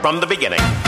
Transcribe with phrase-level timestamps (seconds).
[0.00, 0.87] from the beginning.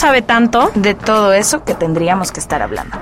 [0.00, 0.70] sabe tanto.
[0.74, 2.96] de todo eso que tendríamos que estar hablando.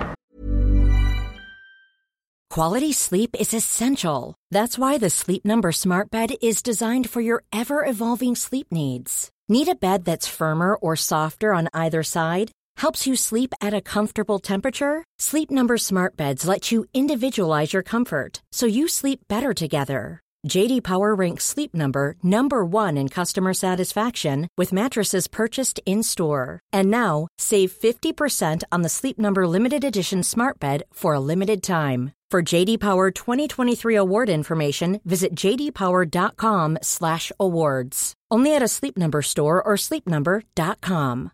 [2.51, 4.35] Quality sleep is essential.
[4.51, 9.31] That's why the Sleep Number Smart Bed is designed for your ever evolving sleep needs.
[9.49, 12.51] Need a bed that's firmer or softer on either side?
[12.79, 15.05] Helps you sleep at a comfortable temperature?
[15.21, 20.21] Sleep Number Smart Beds let you individualize your comfort so you sleep better together.
[20.47, 26.61] JD Power ranks Sleep Number number 1 in customer satisfaction with mattresses purchased in-store.
[26.73, 31.63] And now, save 50% on the Sleep Number limited edition Smart Bed for a limited
[31.63, 32.13] time.
[32.31, 38.15] For JD Power 2023 award information, visit jdpower.com/awards.
[38.31, 41.31] Only at a Sleep Number store or sleepnumber.com.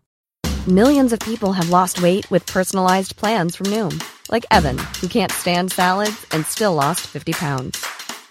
[0.69, 5.33] Millions of people have lost weight with personalized plans from Noom, like Evan, who can't
[5.33, 7.85] stand salads and still lost 50 pounds.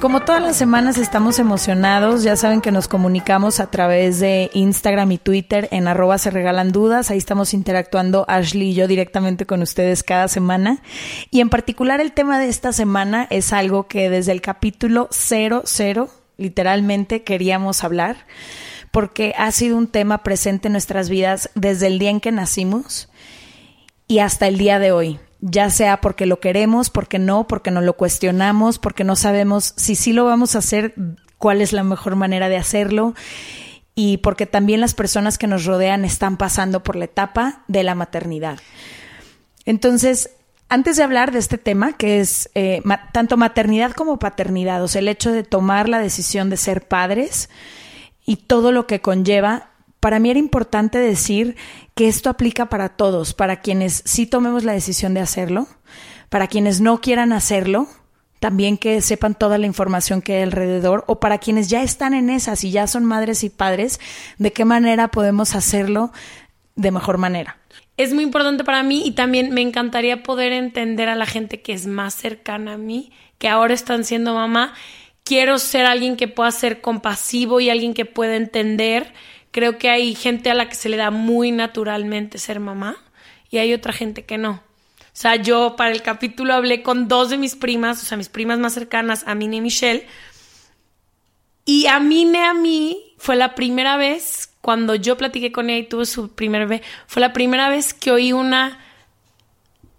[0.00, 5.12] Como todas las semanas estamos emocionados, ya saben que nos comunicamos a través de Instagram
[5.12, 9.60] y Twitter en arroba se regalan dudas, ahí estamos interactuando Ashley y yo directamente con
[9.60, 10.82] ustedes cada semana.
[11.30, 16.08] Y en particular el tema de esta semana es algo que desde el capítulo 00
[16.38, 18.26] literalmente queríamos hablar,
[18.92, 23.10] porque ha sido un tema presente en nuestras vidas desde el día en que nacimos
[24.08, 25.20] y hasta el día de hoy.
[25.40, 29.94] Ya sea porque lo queremos, porque no, porque no lo cuestionamos, porque no sabemos si
[29.94, 30.94] sí lo vamos a hacer,
[31.38, 33.14] cuál es la mejor manera de hacerlo
[33.94, 37.94] y porque también las personas que nos rodean están pasando por la etapa de la
[37.94, 38.58] maternidad.
[39.64, 40.30] Entonces,
[40.68, 45.00] antes de hablar de este tema, que es eh, tanto maternidad como paternidad, o sea,
[45.00, 47.48] el hecho de tomar la decisión de ser padres
[48.24, 49.69] y todo lo que conlleva,
[50.00, 51.56] para mí era importante decir
[51.94, 55.68] que esto aplica para todos, para quienes sí tomemos la decisión de hacerlo,
[56.30, 57.86] para quienes no quieran hacerlo,
[58.40, 62.30] también que sepan toda la información que hay alrededor, o para quienes ya están en
[62.30, 64.00] esas y ya son madres y padres,
[64.38, 66.10] de qué manera podemos hacerlo
[66.74, 67.58] de mejor manera.
[67.98, 71.74] Es muy importante para mí y también me encantaría poder entender a la gente que
[71.74, 74.72] es más cercana a mí, que ahora están siendo mamá.
[75.22, 79.12] Quiero ser alguien que pueda ser compasivo y alguien que pueda entender.
[79.50, 82.96] Creo que hay gente a la que se le da muy naturalmente ser mamá
[83.50, 84.62] y hay otra gente que no.
[85.12, 88.28] O sea, yo para el capítulo hablé con dos de mis primas, o sea, mis
[88.28, 90.06] primas más cercanas, Amine y Michelle,
[91.64, 96.06] y Amine a mí fue la primera vez, cuando yo platiqué con ella y tuve
[96.06, 98.78] su primer bebé, fue la primera vez que oí una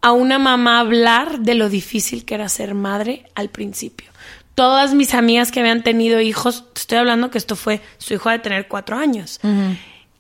[0.02, 4.11] a una mamá hablar de lo difícil que era ser madre al principio.
[4.56, 8.30] Todas mis amigas que habían tenido hijos, te estoy hablando que esto fue su hijo
[8.30, 9.40] de tener cuatro años.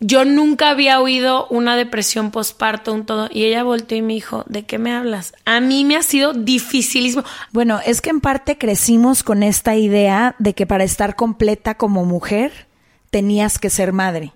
[0.03, 3.29] Yo nunca había oído una depresión postparto, un todo.
[3.31, 5.33] Y ella volteó y me dijo, ¿de qué me hablas?
[5.45, 7.23] A mí me ha sido dificilísimo.
[7.51, 12.03] Bueno, es que en parte crecimos con esta idea de que para estar completa como
[12.03, 12.65] mujer
[13.11, 14.33] tenías que ser madre.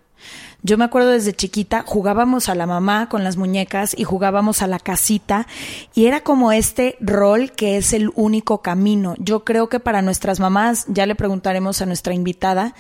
[0.66, 4.68] Yo me acuerdo desde chiquita, jugábamos a la mamá con las muñecas y jugábamos a
[4.68, 5.46] la casita
[5.94, 9.14] y era como este rol que es el único camino.
[9.20, 12.74] Yo creo que para nuestras mamás, ya le preguntaremos a nuestra invitada,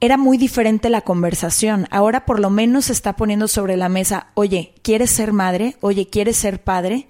[0.00, 1.86] era muy diferente la conversación.
[1.90, 5.76] Ahora por lo menos se está poniendo sobre la mesa, oye, ¿quieres ser madre?
[5.82, 7.08] Oye, ¿quieres ser padre?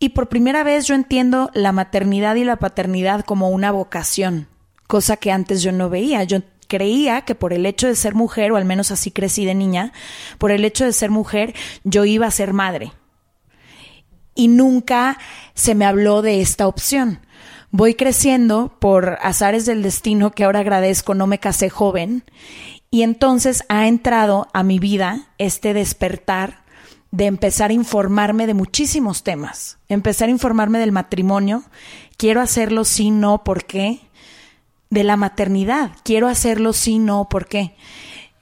[0.00, 4.48] Y por primera vez yo entiendo la maternidad y la paternidad como una vocación,
[4.88, 6.24] cosa que antes yo no veía.
[6.70, 9.92] Creía que por el hecho de ser mujer, o al menos así crecí de niña,
[10.38, 11.52] por el hecho de ser mujer,
[11.82, 12.92] yo iba a ser madre.
[14.36, 15.18] Y nunca
[15.54, 17.26] se me habló de esta opción.
[17.72, 22.24] Voy creciendo por azares del destino que ahora agradezco, no me casé joven,
[22.88, 26.64] y entonces ha entrado a mi vida este despertar
[27.10, 31.64] de empezar a informarme de muchísimos temas, empezar a informarme del matrimonio,
[32.16, 34.00] quiero hacerlo sí, no, ¿por qué?
[34.90, 37.76] De la maternidad, quiero hacerlo sí, no, ¿por qué?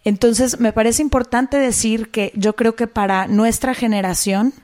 [0.04, 4.54] Entonces, me parece importante decir que yo creo que para nuestra generación,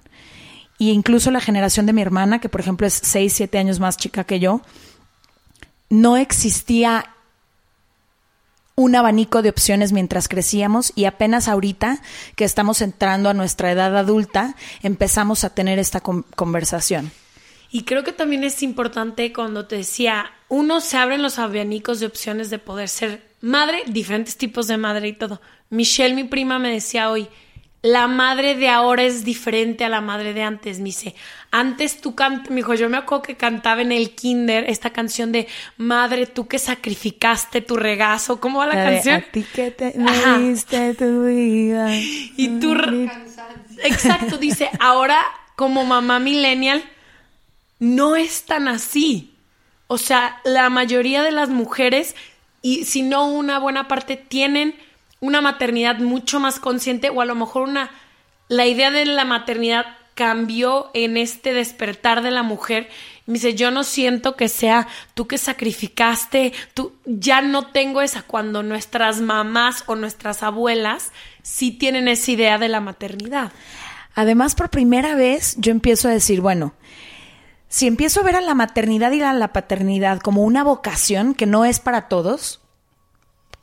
[0.81, 3.97] e incluso la generación de mi hermana, que por ejemplo es 6, 7 años más
[3.97, 4.63] chica que yo,
[5.91, 7.15] no existía
[8.77, 12.01] un abanico de opciones mientras crecíamos y apenas ahorita
[12.35, 17.13] que estamos entrando a nuestra edad adulta empezamos a tener esta conversación.
[17.75, 22.07] Y creo que también es importante cuando te decía, uno se abren los abanicos de
[22.07, 25.41] opciones de poder ser madre, diferentes tipos de madre y todo.
[25.71, 27.27] Michelle, mi prima, me decía hoy,
[27.83, 30.79] la madre de ahora es diferente a la madre de antes.
[30.79, 31.17] Me dice,
[31.51, 35.33] antes tú cantas, me dijo, yo me acuerdo que cantaba en el kinder esta canción
[35.33, 38.39] de Madre, tú que sacrificaste tu regazo.
[38.39, 39.17] ¿Cómo va la, canción?
[39.17, 39.93] a ti que te
[40.39, 41.93] diste tu vida.
[41.93, 42.77] Y tú...
[43.83, 45.21] Exacto, dice, ahora
[45.57, 46.85] como mamá millennial,
[47.79, 49.35] no es tan así.
[49.87, 52.15] O sea, la mayoría de las mujeres,
[52.63, 54.75] y si no una buena parte, tienen
[55.21, 57.91] una maternidad mucho más consciente o a lo mejor una
[58.49, 62.89] la idea de la maternidad cambió en este despertar de la mujer.
[63.27, 68.23] Me dice, yo no siento que sea tú que sacrificaste, tú ya no tengo esa
[68.23, 71.11] cuando nuestras mamás o nuestras abuelas
[71.43, 73.51] sí tienen esa idea de la maternidad.
[74.15, 76.75] Además, por primera vez yo empiezo a decir, bueno,
[77.75, 81.45] si empiezo a ver a la maternidad y a la paternidad como una vocación que
[81.45, 82.61] no es para todos,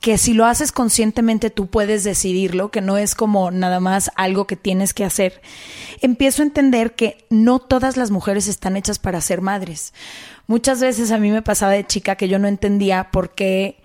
[0.00, 4.46] que si lo haces conscientemente tú puedes decidirlo, que no es como nada más algo
[4.46, 5.40] que tienes que hacer,
[6.02, 9.94] empiezo a entender que no todas las mujeres están hechas para ser madres.
[10.46, 13.82] Muchas veces a mí me pasaba de chica que yo no entendía por qué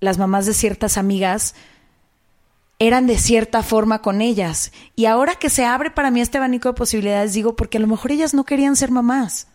[0.00, 1.54] las mamás de ciertas amigas
[2.80, 4.72] eran de cierta forma con ellas.
[4.96, 7.86] Y ahora que se abre para mí este abanico de posibilidades, digo, porque a lo
[7.86, 9.46] mejor ellas no querían ser mamás.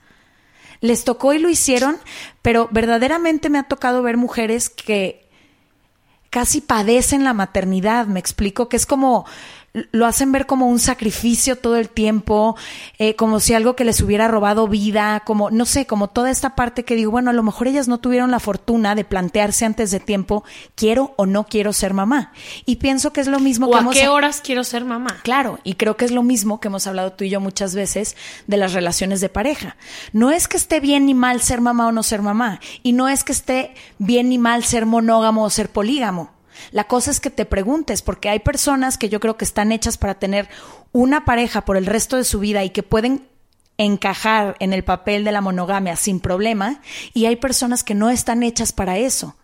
[0.82, 1.98] Les tocó y lo hicieron,
[2.42, 5.28] pero verdaderamente me ha tocado ver mujeres que
[6.30, 9.26] casi padecen la maternidad, me explico, que es como
[9.74, 12.56] lo hacen ver como un sacrificio todo el tiempo,
[13.00, 16.56] eh, como si algo que les hubiera robado vida, como, no sé, como toda esta
[16.56, 19.90] parte que digo, bueno, a lo mejor ellas no tuvieron la fortuna de plantearse antes
[19.90, 20.44] de tiempo,
[20.76, 22.34] quiero o no quiero ser mamá.
[22.66, 25.22] Y pienso que es lo mismo que a qué horas quiero ser mamá?
[25.24, 28.16] Claro, y creo que es lo mismo que hemos hablado tú y yo muchas veces
[28.46, 29.76] de las relaciones de pareja.
[30.12, 33.10] No es que esté bien ni mal ser mamá o no ser mamá, y no
[33.10, 36.32] es que esté bien ni mal ser monógamo o ser polígamo
[36.72, 39.98] la cosa es que te preguntes, porque hay personas que yo creo que están hechas
[39.98, 40.50] para tener
[40.92, 43.28] una pareja por el resto de su vida y que pueden
[43.78, 46.82] encajar en el papel de la monogamia sin problema,
[47.14, 49.36] y hay personas que no están hechas para eso.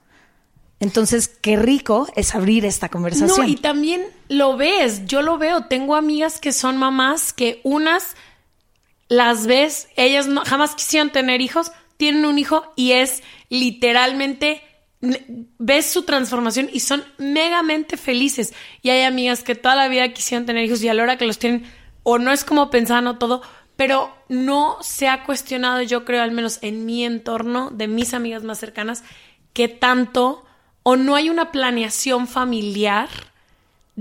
[0.79, 3.45] Entonces, qué rico es abrir esta conversación.
[3.45, 8.15] No, y también lo ves, yo lo veo, tengo amigas que son mamás que unas
[9.09, 14.61] las ves, ellas no, jamás quisieron tener hijos, tienen un hijo y es literalmente
[15.01, 18.53] ves su transformación y son megamente felices.
[18.81, 21.25] Y hay amigas que toda la vida quisieron tener hijos y a la hora que
[21.25, 21.63] los tienen,
[22.03, 23.41] o no es como pensaban o todo,
[23.75, 28.43] pero no se ha cuestionado, yo creo, al menos en mi entorno, de mis amigas
[28.43, 29.03] más cercanas,
[29.53, 30.45] que tanto
[30.83, 33.09] o no hay una planeación familiar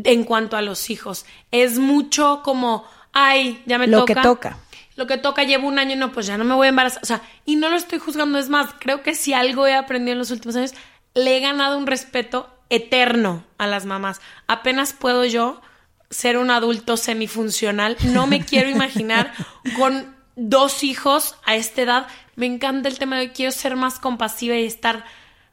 [0.02, 1.26] en cuanto a los hijos.
[1.50, 4.14] Es mucho como, ay, ya me Lo toca.
[4.14, 4.58] que toca
[4.98, 7.00] lo que toca llevo un año, no, pues ya no me voy a embarazar.
[7.04, 10.14] O sea, y no lo estoy juzgando, es más, creo que si algo he aprendido
[10.14, 10.74] en los últimos años,
[11.14, 14.20] le he ganado un respeto eterno a las mamás.
[14.46, 15.60] Apenas puedo yo
[16.10, 17.96] ser un adulto semifuncional.
[18.04, 19.32] No me quiero imaginar
[19.76, 22.06] con dos hijos a esta edad.
[22.36, 25.04] Me encanta el tema de quiero ser más compasiva y estar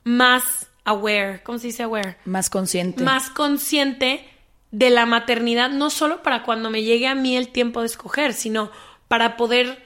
[0.03, 1.41] más aware.
[1.43, 2.17] ¿Cómo se dice aware?
[2.25, 3.03] Más consciente.
[3.03, 4.25] Más consciente
[4.71, 8.33] de la maternidad, no solo para cuando me llegue a mí el tiempo de escoger,
[8.33, 8.71] sino
[9.07, 9.83] para poder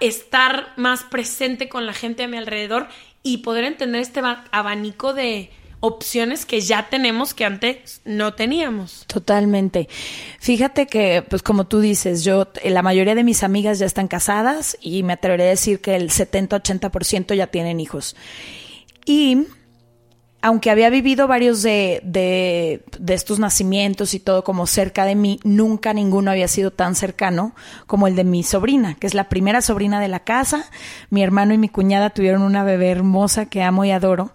[0.00, 2.88] estar más presente con la gente a mi alrededor
[3.22, 5.50] y poder entender este abanico de
[5.80, 9.04] opciones que ya tenemos que antes no teníamos.
[9.08, 9.88] Totalmente.
[10.38, 14.78] Fíjate que, pues como tú dices, yo, la mayoría de mis amigas ya están casadas
[14.80, 18.14] y me atreveré a decir que el 70-80% ya tienen hijos.
[19.04, 19.46] Y
[20.42, 25.38] aunque había vivido varios de, de, de, estos nacimientos y todo como cerca de mí,
[25.44, 27.54] nunca ninguno había sido tan cercano
[27.86, 30.68] como el de mi sobrina, que es la primera sobrina de la casa.
[31.10, 34.32] Mi hermano y mi cuñada tuvieron una bebé hermosa que amo y adoro.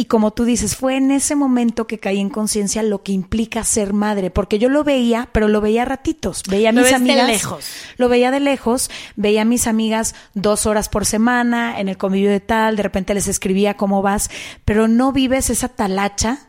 [0.00, 3.62] Y como tú dices, fue en ese momento que caí en conciencia lo que implica
[3.64, 6.42] ser madre, porque yo lo veía, pero lo veía a ratitos.
[6.48, 7.26] Veía a mis amigas.
[7.26, 7.66] De lejos.
[7.98, 12.30] Lo veía de lejos, veía a mis amigas dos horas por semana en el convivio
[12.30, 14.30] de tal, de repente les escribía cómo vas,
[14.64, 16.48] pero no vives esa talacha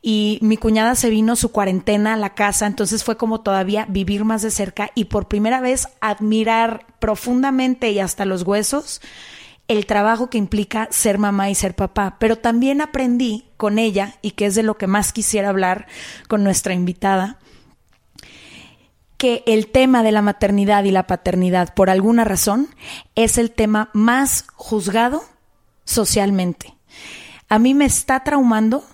[0.00, 4.24] y mi cuñada se vino su cuarentena a la casa, entonces fue como todavía vivir
[4.24, 9.00] más de cerca y por primera vez admirar profundamente y hasta los huesos
[9.68, 14.32] el trabajo que implica ser mamá y ser papá, pero también aprendí con ella, y
[14.32, 15.86] que es de lo que más quisiera hablar
[16.28, 17.38] con nuestra invitada,
[19.16, 22.68] que el tema de la maternidad y la paternidad, por alguna razón,
[23.14, 25.22] es el tema más juzgado
[25.84, 26.74] socialmente.
[27.48, 28.84] A mí me está traumando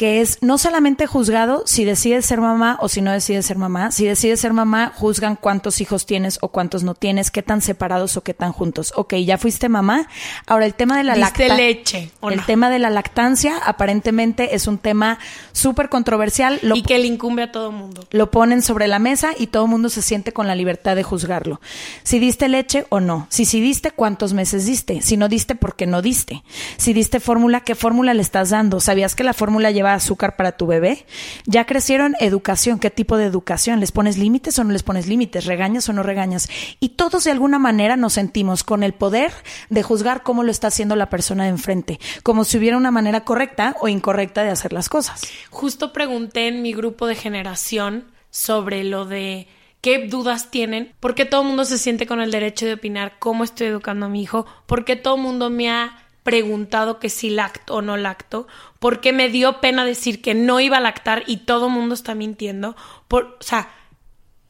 [0.00, 3.90] que es no solamente juzgado si decides ser mamá o si no decides ser mamá.
[3.90, 8.16] Si decides ser mamá, juzgan cuántos hijos tienes o cuántos no tienes, qué tan separados
[8.16, 8.94] o qué tan juntos.
[8.96, 10.08] Ok, ya fuiste mamá.
[10.46, 11.54] Ahora el tema de la lactancia.
[11.54, 12.10] leche.
[12.30, 15.18] el tema de la lactancia aparentemente es un tema
[15.52, 16.60] súper controversial.
[16.62, 18.06] y que le incumbe a todo el mundo.
[18.10, 21.02] Lo ponen sobre la mesa y todo el mundo se siente con la libertad de
[21.02, 21.60] juzgarlo.
[22.04, 23.26] Si diste leche o no.
[23.28, 25.02] Si sí diste, ¿cuántos meses diste?
[25.02, 26.42] Si no diste, ¿por qué no diste?
[26.78, 28.80] Si diste fórmula, ¿qué fórmula le estás dando?
[28.80, 31.06] ¿Sabías que la fórmula lleva azúcar para tu bebé.
[31.46, 33.80] Ya crecieron educación, ¿qué tipo de educación?
[33.80, 35.46] ¿Les pones límites o no les pones límites?
[35.46, 36.48] ¿Regañas o no regañas?
[36.80, 39.32] Y todos de alguna manera nos sentimos con el poder
[39.68, 43.24] de juzgar cómo lo está haciendo la persona de enfrente, como si hubiera una manera
[43.24, 45.22] correcta o incorrecta de hacer las cosas.
[45.50, 49.48] Justo pregunté en mi grupo de generación sobre lo de
[49.80, 53.14] qué dudas tienen, por qué todo el mundo se siente con el derecho de opinar
[53.18, 55.96] cómo estoy educando a mi hijo, por qué todo el mundo me ha
[56.30, 58.46] preguntado que si lacto o no lacto,
[58.78, 62.14] porque me dio pena decir que no iba a lactar y todo el mundo está
[62.14, 62.76] mintiendo.
[63.08, 63.68] Por, o sea,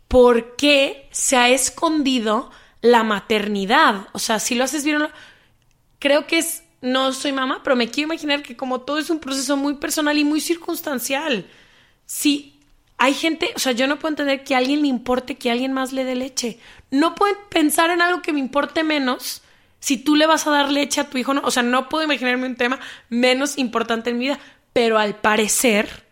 [0.06, 2.50] ¿por qué se ha escondido
[2.82, 4.08] la maternidad?
[4.12, 5.08] O sea, si lo haces bien,
[5.98, 9.18] creo que es, no soy mamá, pero me quiero imaginar que como todo es un
[9.18, 11.46] proceso muy personal y muy circunstancial,
[12.04, 12.60] si
[12.98, 15.72] hay gente, o sea, yo no puedo entender que a alguien le importe que alguien
[15.72, 16.58] más le dé leche.
[16.90, 19.40] No puedo pensar en algo que me importe menos
[19.80, 22.04] si tú le vas a dar leche a tu hijo, no, o sea, no puedo
[22.04, 24.38] imaginarme un tema menos importante en mi vida,
[24.72, 26.08] pero al parecer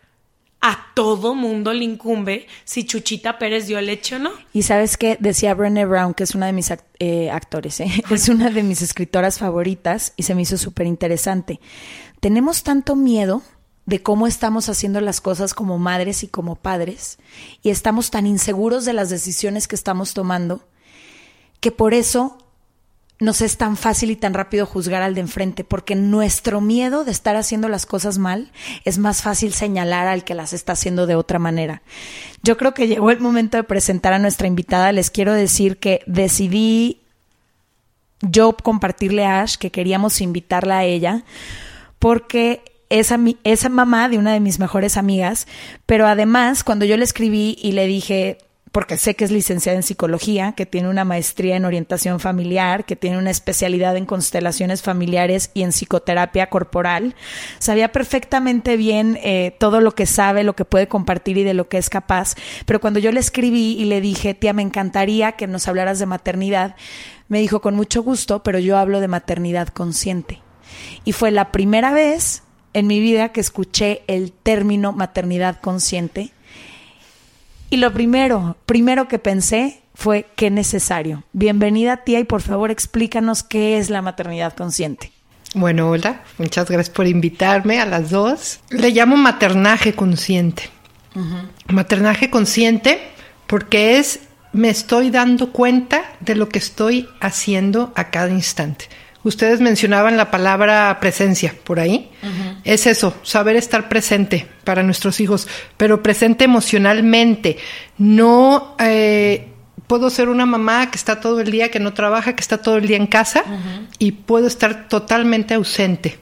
[0.61, 4.31] a todo mundo le incumbe si Chuchita Pérez dio leche o no.
[4.51, 7.89] Y sabes qué decía Brené Brown, que es una de mis eh, actores, ¿eh?
[8.09, 11.61] es una de mis escritoras favoritas y se me hizo súper interesante.
[12.19, 13.41] Tenemos tanto miedo
[13.85, 17.17] de cómo estamos haciendo las cosas como madres y como padres
[17.63, 20.67] y estamos tan inseguros de las decisiones que estamos tomando
[21.59, 22.37] que por eso
[23.19, 27.11] nos es tan fácil y tan rápido juzgar al de enfrente, porque nuestro miedo de
[27.11, 28.51] estar haciendo las cosas mal
[28.85, 31.81] es más fácil señalar al que las está haciendo de otra manera.
[32.43, 34.93] Yo creo que llegó el momento de presentar a nuestra invitada.
[34.93, 37.01] Les quiero decir que decidí
[38.21, 41.23] yo compartirle a Ash que queríamos invitarla a ella,
[41.99, 45.45] porque es, esa mamá de una de mis mejores amigas,
[45.85, 48.37] pero además cuando yo le escribí y le dije,
[48.71, 52.95] porque sé que es licenciada en psicología, que tiene una maestría en orientación familiar, que
[52.95, 57.15] tiene una especialidad en constelaciones familiares y en psicoterapia corporal.
[57.57, 61.67] Sabía perfectamente bien eh, todo lo que sabe, lo que puede compartir y de lo
[61.67, 62.35] que es capaz.
[62.65, 66.05] Pero cuando yo le escribí y le dije, tía, me encantaría que nos hablaras de
[66.05, 66.75] maternidad,
[67.27, 70.41] me dijo con mucho gusto, pero yo hablo de maternidad consciente.
[71.05, 76.33] Y fue la primera vez en mi vida que escuché el término maternidad consciente
[77.69, 81.23] y lo primero, primero que pensé fue qué necesario.
[81.33, 85.11] Bienvenida tía y por favor explícanos qué es la maternidad consciente.
[85.55, 88.59] Bueno, hola, muchas gracias por invitarme a las dos.
[88.69, 90.69] Le llamo maternaje consciente.
[91.67, 92.99] Maternaje consciente
[93.47, 94.21] porque es
[94.53, 98.85] me estoy dando cuenta de lo que estoy haciendo a cada instante.
[99.23, 102.09] Ustedes mencionaban la palabra presencia por ahí.
[102.63, 105.47] Es eso, saber estar presente para nuestros hijos,
[105.77, 107.57] pero presente emocionalmente.
[107.97, 109.47] No eh,
[109.87, 112.77] puedo ser una mamá que está todo el día, que no trabaja, que está todo
[112.77, 113.43] el día en casa
[113.97, 116.19] y puedo estar totalmente ausente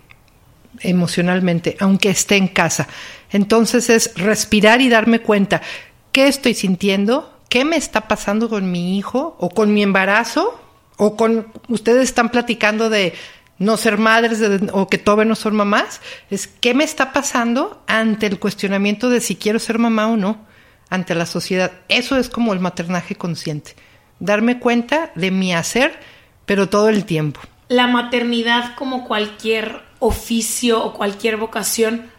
[0.79, 2.87] emocionalmente, aunque esté en casa.
[3.31, 5.61] Entonces es respirar y darme cuenta
[6.11, 10.59] qué estoy sintiendo, qué me está pasando con mi hijo o con mi embarazo
[10.97, 13.13] o con ustedes están platicando de
[13.59, 18.27] no ser madres o que todavía no son mamás, es qué me está pasando ante
[18.27, 20.45] el cuestionamiento de si quiero ser mamá o no,
[20.89, 21.71] ante la sociedad.
[21.89, 23.75] Eso es como el maternaje consciente,
[24.19, 25.99] darme cuenta de mi hacer,
[26.45, 27.41] pero todo el tiempo.
[27.67, 32.09] La maternidad, como cualquier oficio o cualquier vocación,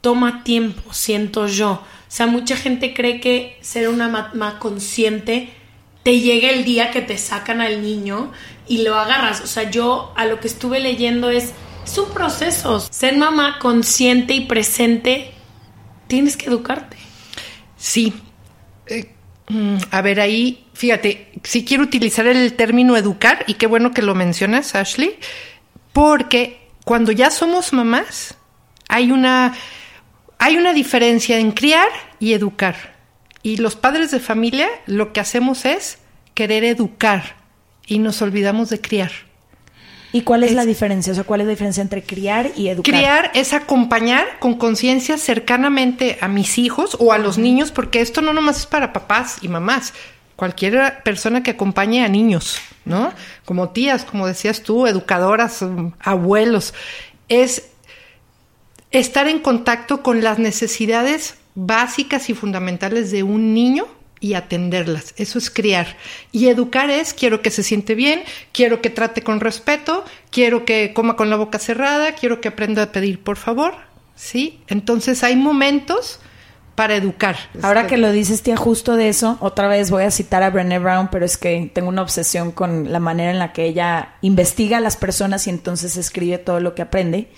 [0.00, 1.72] toma tiempo, siento yo.
[1.72, 5.50] O sea, mucha gente cree que ser una mamá consciente
[6.02, 8.32] te llega el día que te sacan al niño
[8.68, 9.40] y lo agarras.
[9.40, 11.52] O sea, yo a lo que estuve leyendo es,
[11.84, 12.80] es un proceso.
[12.80, 15.32] Ser mamá consciente y presente,
[16.06, 16.96] tienes que educarte.
[17.76, 18.12] Sí.
[18.86, 19.10] Eh,
[19.48, 24.02] mm, a ver, ahí, fíjate, si quiero utilizar el término educar, y qué bueno que
[24.02, 25.18] lo mencionas, Ashley,
[25.92, 28.36] porque cuando ya somos mamás,
[28.88, 29.54] hay una,
[30.38, 31.88] hay una diferencia en criar
[32.20, 32.96] y educar.
[33.42, 35.98] Y los padres de familia lo que hacemos es
[36.34, 37.37] querer educar
[37.88, 39.10] y nos olvidamos de criar.
[40.12, 41.12] ¿Y cuál es, la diferencia?
[41.12, 42.94] O sea, ¿cuál es la diferencia entre criar y educar?
[42.94, 48.22] Criar es acompañar con conciencia cercanamente a mis hijos o a los niños, porque esto
[48.22, 49.92] no nomás es para papás y mamás.
[50.36, 53.12] Cualquier persona que acompañe a niños, ¿no?
[53.44, 56.72] Como tías, como decías tú, educadoras, um, abuelos,
[57.28, 57.70] es
[58.90, 63.86] estar en contacto con las necesidades básicas y fundamentales de un niño
[64.20, 65.14] y atenderlas.
[65.16, 65.96] Eso es criar.
[66.32, 68.22] Y educar es, quiero que se siente bien,
[68.52, 72.82] quiero que trate con respeto, quiero que coma con la boca cerrada, quiero que aprenda
[72.82, 73.74] a pedir por favor.
[74.14, 74.60] ¿Sí?
[74.66, 76.18] Entonces hay momentos
[76.78, 77.36] para educar.
[77.62, 80.78] Ahora que lo dices, tía, justo de eso, otra vez voy a citar a Brené
[80.78, 84.76] Brown, pero es que tengo una obsesión con la manera en la que ella investiga
[84.76, 87.30] a las personas y entonces escribe todo lo que aprende.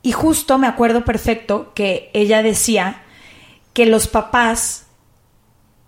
[0.00, 3.02] Y justo me acuerdo perfecto que ella decía
[3.74, 4.86] que los papás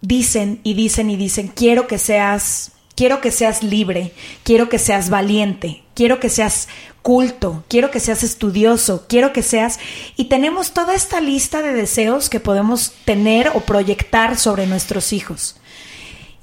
[0.00, 5.10] dicen y dicen y dicen, quiero que seas, quiero que seas libre, quiero que seas
[5.10, 6.68] valiente, quiero que seas
[7.02, 9.78] culto, quiero que seas estudioso, quiero que seas...
[10.16, 15.56] Y tenemos toda esta lista de deseos que podemos tener o proyectar sobre nuestros hijos.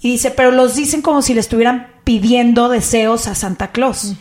[0.01, 4.13] Y dice, pero los dicen como si le estuvieran pidiendo deseos a Santa Claus.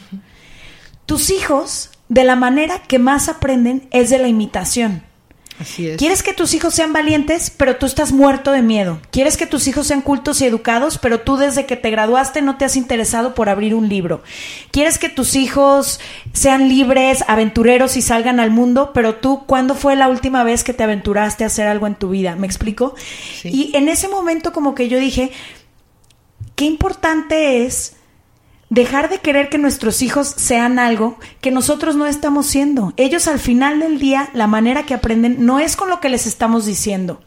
[1.05, 5.03] Tus hijos, de la manera que más aprenden, es de la imitación.
[5.59, 5.97] Así es.
[5.97, 9.01] Quieres que tus hijos sean valientes, pero tú estás muerto de miedo.
[9.11, 12.57] Quieres que tus hijos sean cultos y educados, pero tú desde que te graduaste no
[12.57, 14.23] te has interesado por abrir un libro.
[14.71, 16.01] Quieres que tus hijos
[16.33, 20.75] sean libres, aventureros y salgan al mundo, pero tú, ¿cuándo fue la última vez que
[20.75, 22.37] te aventuraste a hacer algo en tu vida?
[22.37, 22.95] ¿Me explico?
[23.41, 23.49] Sí.
[23.49, 25.33] Y en ese momento como que yo dije,
[26.55, 27.96] qué importante es
[28.71, 32.93] dejar de querer que nuestros hijos sean algo que nosotros no estamos siendo.
[32.97, 36.27] Ellos al final del día, la manera que aprenden no es con lo que les
[36.27, 37.23] estamos diciendo,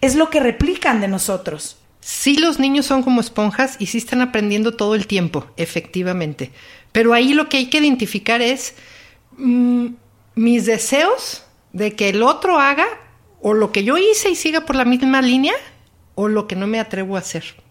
[0.00, 1.78] es lo que replican de nosotros.
[2.00, 6.50] Sí, los niños son como esponjas y sí están aprendiendo todo el tiempo, efectivamente.
[6.90, 8.74] Pero ahí lo que hay que identificar es
[9.38, 9.86] mm,
[10.34, 12.86] mis deseos de que el otro haga
[13.40, 15.54] o lo que yo hice y siga por la misma línea
[16.14, 17.61] o lo que no me atrevo a hacer.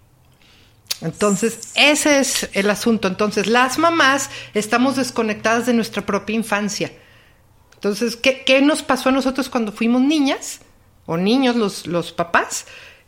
[1.01, 3.07] Entonces, ese es el asunto.
[3.07, 6.92] Entonces, las mamás estamos desconectadas de nuestra propia infancia.
[7.74, 10.61] Entonces, ¿qué, qué nos pasó a nosotros cuando fuimos niñas
[11.07, 12.68] o niños, los, los papás?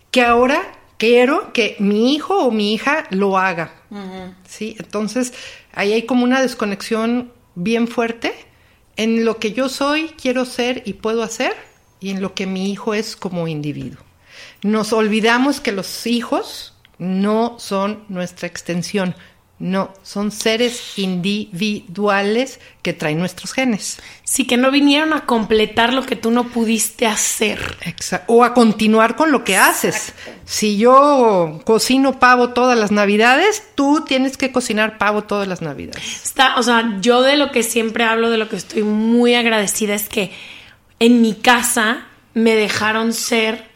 [0.09, 3.73] Que ahora quiero que mi hijo o mi hija lo haga.
[4.47, 4.75] ¿Sí?
[4.79, 5.33] Entonces,
[5.73, 8.33] ahí hay como una desconexión bien fuerte
[8.95, 11.55] en lo que yo soy, quiero ser y puedo hacer
[11.99, 14.01] y en lo que mi hijo es como individuo.
[14.61, 16.72] Nos olvidamos que los hijos
[17.03, 19.15] no son nuestra extensión,
[19.59, 23.99] no, son seres individuales que traen nuestros genes.
[24.23, 27.77] Sí, que no vinieron a completar lo que tú no pudiste hacer.
[27.81, 28.33] Exacto.
[28.33, 30.13] O a continuar con lo que haces.
[30.43, 36.03] Si yo cocino pavo todas las navidades, tú tienes que cocinar pavo todas las navidades.
[36.23, 39.93] Está, o sea, yo de lo que siempre hablo, de lo que estoy muy agradecida
[39.93, 40.31] es que
[40.99, 43.72] en mi casa me dejaron ser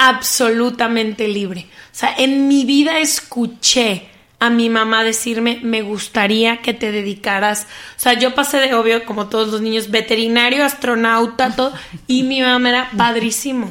[0.00, 1.66] absolutamente libre.
[1.92, 4.08] O sea, en mi vida escuché
[4.38, 7.66] a mi mamá decirme, me gustaría que te dedicaras,
[7.98, 11.74] o sea, yo pasé de obvio, como todos los niños, veterinario, astronauta, todo,
[12.06, 13.70] y mi mamá era padrísimo,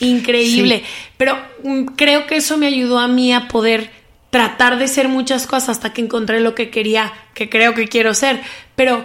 [0.00, 1.12] increíble, sí.
[1.16, 3.92] pero mm, creo que eso me ayudó a mí a poder
[4.30, 8.12] tratar de ser muchas cosas hasta que encontré lo que quería, que creo que quiero
[8.14, 8.40] ser,
[8.74, 9.04] pero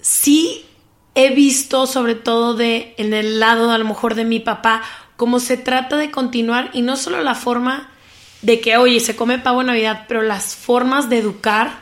[0.00, 0.64] sí
[1.14, 4.82] he visto, sobre todo de en el lado a lo mejor de mi papá,
[5.18, 7.90] cómo se trata de continuar y no solo la forma
[8.40, 11.80] de que, oye, se come pavo en Navidad, pero las formas de educar.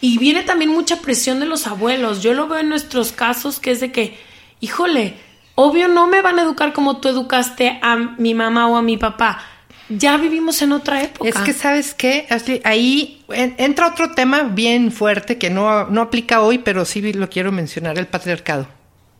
[0.00, 2.20] Y viene también mucha presión de los abuelos.
[2.20, 4.18] Yo lo veo en nuestros casos, que es de que,
[4.58, 5.14] híjole,
[5.54, 8.96] obvio no me van a educar como tú educaste a mi mamá o a mi
[8.96, 9.40] papá.
[9.88, 11.28] Ya vivimos en otra época.
[11.28, 12.26] Es que, ¿sabes qué?
[12.64, 17.52] Ahí entra otro tema bien fuerte que no, no aplica hoy, pero sí lo quiero
[17.52, 18.66] mencionar, el patriarcado.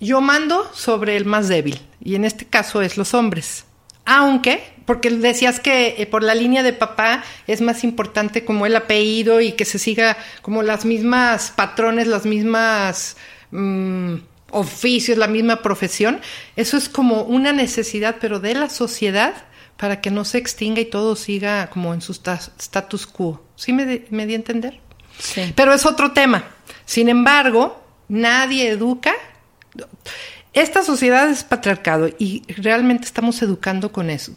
[0.01, 3.65] Yo mando sobre el más débil, y en este caso es los hombres.
[4.05, 8.75] Aunque, porque decías que eh, por la línea de papá es más importante como el
[8.75, 13.19] apellido y que se siga como las mismas patrones, las mismas
[13.51, 14.15] mmm,
[14.51, 16.21] oficios, la misma profesión.
[16.57, 19.35] Eso es como una necesidad, pero de la sociedad
[19.77, 23.45] para que no se extinga y todo siga como en su status quo.
[23.57, 24.81] ¿Sí me, me di a entender?
[25.19, 25.53] Sí.
[25.55, 26.45] Pero es otro tema.
[26.87, 29.13] Sin embargo, nadie educa
[30.53, 34.33] esta sociedad es patriarcado y realmente estamos educando con eso.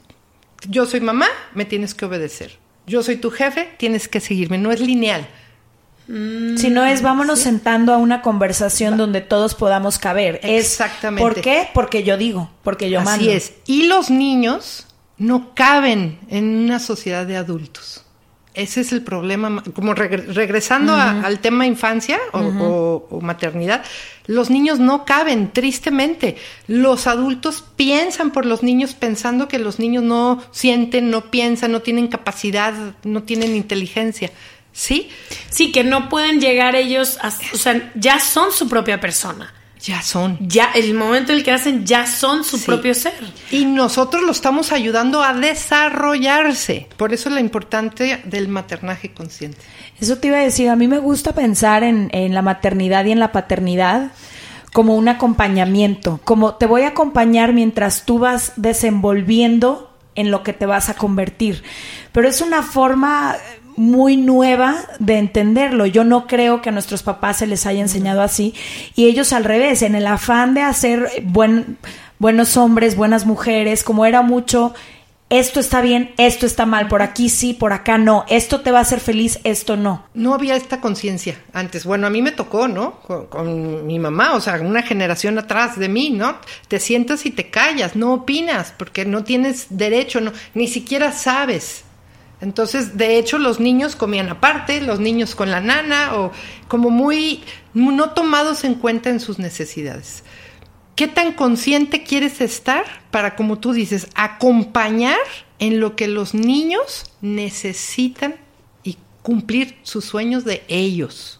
[0.67, 2.59] Yo soy mamá, me tienes que obedecer.
[2.85, 4.57] Yo soy tu jefe, tienes que seguirme.
[4.57, 5.27] No es lineal.
[6.07, 7.45] Mm, si no es, vámonos ¿sí?
[7.45, 8.97] sentando a una conversación Va.
[8.97, 10.39] donde todos podamos caber.
[10.43, 11.29] Exactamente.
[11.29, 11.69] Es, ¿Por qué?
[11.73, 13.25] Porque yo digo, porque yo Así mando.
[13.25, 13.53] Así es.
[13.65, 18.00] Y los niños no caben en una sociedad de adultos.
[18.53, 23.83] Ese es el problema, como regresando al tema infancia o, maternidad,
[24.27, 26.35] los niños no caben, tristemente.
[26.67, 31.81] Los adultos piensan por los niños pensando que los niños no sienten, no piensan, no
[31.81, 34.31] tienen capacidad, no tienen inteligencia.
[34.73, 35.09] ¿Sí?
[35.49, 39.53] Sí, que no pueden llegar ellos, a, o sea, ya son su propia persona.
[39.83, 40.37] Ya son.
[40.41, 43.13] Ya, el momento en el que hacen, ya son su propio ser.
[43.49, 46.87] Y nosotros lo estamos ayudando a desarrollarse.
[46.97, 49.57] Por eso la importancia del maternaje consciente.
[49.99, 53.11] Eso te iba a decir, a mí me gusta pensar en, en la maternidad y
[53.11, 54.11] en la paternidad
[54.71, 60.53] como un acompañamiento, como te voy a acompañar mientras tú vas desenvolviendo en lo que
[60.53, 61.63] te vas a convertir.
[62.11, 63.35] Pero es una forma
[63.75, 65.85] muy nueva de entenderlo.
[65.85, 68.53] Yo no creo que a nuestros papás se les haya enseñado así
[68.95, 71.77] y ellos al revés, en el afán de hacer buen,
[72.19, 74.73] buenos hombres, buenas mujeres, como era mucho,
[75.31, 78.79] esto está bien, esto está mal, por aquí sí, por acá no, esto te va
[78.79, 80.03] a hacer feliz, esto no.
[80.13, 81.85] No había esta conciencia antes.
[81.85, 82.99] Bueno, a mí me tocó, ¿no?
[82.99, 86.35] Con, con, mi mamá, o sea, una generación atrás de mí, ¿no?
[86.67, 91.85] Te sientas y te callas, no opinas, porque no tienes derecho, no, ni siquiera sabes.
[92.41, 96.31] Entonces, de hecho, los niños comían aparte, los niños con la nana, o
[96.67, 100.23] como muy no tomados en cuenta en sus necesidades.
[100.95, 105.17] ¿Qué tan consciente quieres estar para, como tú dices, acompañar
[105.59, 108.35] en lo que los niños necesitan
[108.83, 111.39] y cumplir sus sueños de ellos?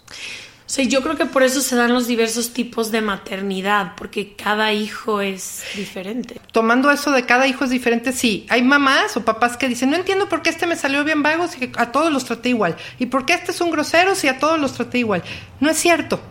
[0.72, 4.72] Sí, yo creo que por eso se dan los diversos tipos de maternidad, porque cada
[4.72, 6.40] hijo es diferente.
[6.54, 8.46] Tomando eso de cada hijo es diferente, sí.
[8.48, 11.50] Hay mamás o papás que dicen, no entiendo por qué este me salió bien vago
[11.50, 12.78] si a todos los traté igual.
[13.00, 15.24] ¿Y por qué este es un grosero si a todos los traté igual?
[15.60, 16.22] No es cierto.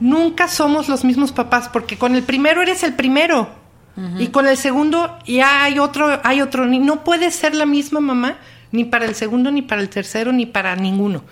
[0.00, 3.48] Nunca somos los mismos papás, porque con el primero eres el primero.
[4.18, 6.66] Y con el segundo ya hay otro, hay otro.
[6.66, 8.38] No puede ser la misma mamá,
[8.72, 11.22] ni para el segundo, ni para el tercero, ni para ninguno.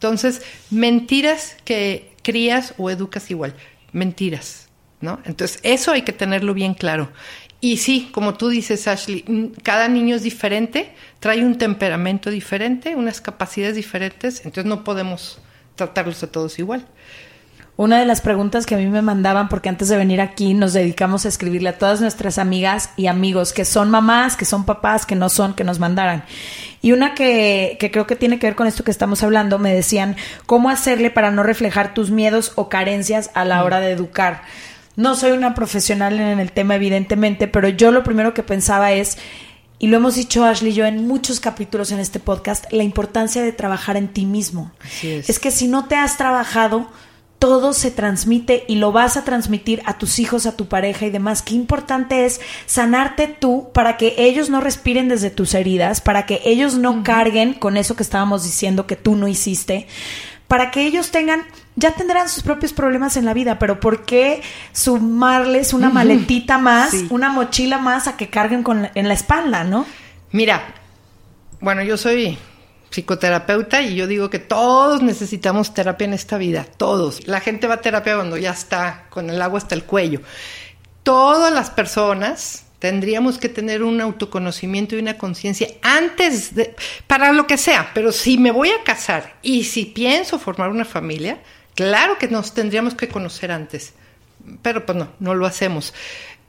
[0.00, 3.54] Entonces, mentiras que crías o educas igual.
[3.92, 4.68] Mentiras,
[5.00, 5.20] ¿no?
[5.24, 7.10] Entonces, eso hay que tenerlo bien claro.
[7.60, 13.20] Y sí, como tú dices, Ashley, cada niño es diferente, trae un temperamento diferente, unas
[13.20, 15.38] capacidades diferentes, entonces no podemos
[15.74, 16.86] tratarlos a todos igual.
[17.80, 20.74] Una de las preguntas que a mí me mandaban, porque antes de venir aquí nos
[20.74, 25.06] dedicamos a escribirle a todas nuestras amigas y amigos que son mamás, que son papás,
[25.06, 26.24] que no son, que nos mandaran.
[26.82, 29.72] Y una que, que creo que tiene que ver con esto que estamos hablando, me
[29.72, 33.64] decían, ¿cómo hacerle para no reflejar tus miedos o carencias a la mm.
[33.64, 34.42] hora de educar?
[34.96, 39.16] No soy una profesional en el tema, evidentemente, pero yo lo primero que pensaba es,
[39.78, 43.40] y lo hemos dicho Ashley y yo en muchos capítulos en este podcast, la importancia
[43.40, 44.70] de trabajar en ti mismo.
[45.02, 46.90] es que si no te has trabajado,
[47.40, 51.10] todo se transmite y lo vas a transmitir a tus hijos, a tu pareja y
[51.10, 51.40] demás.
[51.40, 56.42] Qué importante es sanarte tú para que ellos no respiren desde tus heridas, para que
[56.44, 59.86] ellos no carguen con eso que estábamos diciendo que tú no hiciste,
[60.48, 61.42] para que ellos tengan,
[61.76, 66.94] ya tendrán sus propios problemas en la vida, pero ¿por qué sumarles una maletita más,
[67.08, 69.86] una mochila más a que carguen con en la espalda, no?
[70.30, 70.74] Mira,
[71.58, 72.36] bueno, yo soy
[72.90, 77.26] psicoterapeuta y yo digo que todos necesitamos terapia en esta vida, todos.
[77.26, 80.20] La gente va a terapia cuando ya está con el agua hasta el cuello.
[81.02, 86.74] Todas las personas tendríamos que tener un autoconocimiento y una conciencia antes de,
[87.06, 90.84] para lo que sea, pero si me voy a casar y si pienso formar una
[90.84, 91.40] familia,
[91.74, 93.92] claro que nos tendríamos que conocer antes,
[94.62, 95.94] pero pues no, no lo hacemos.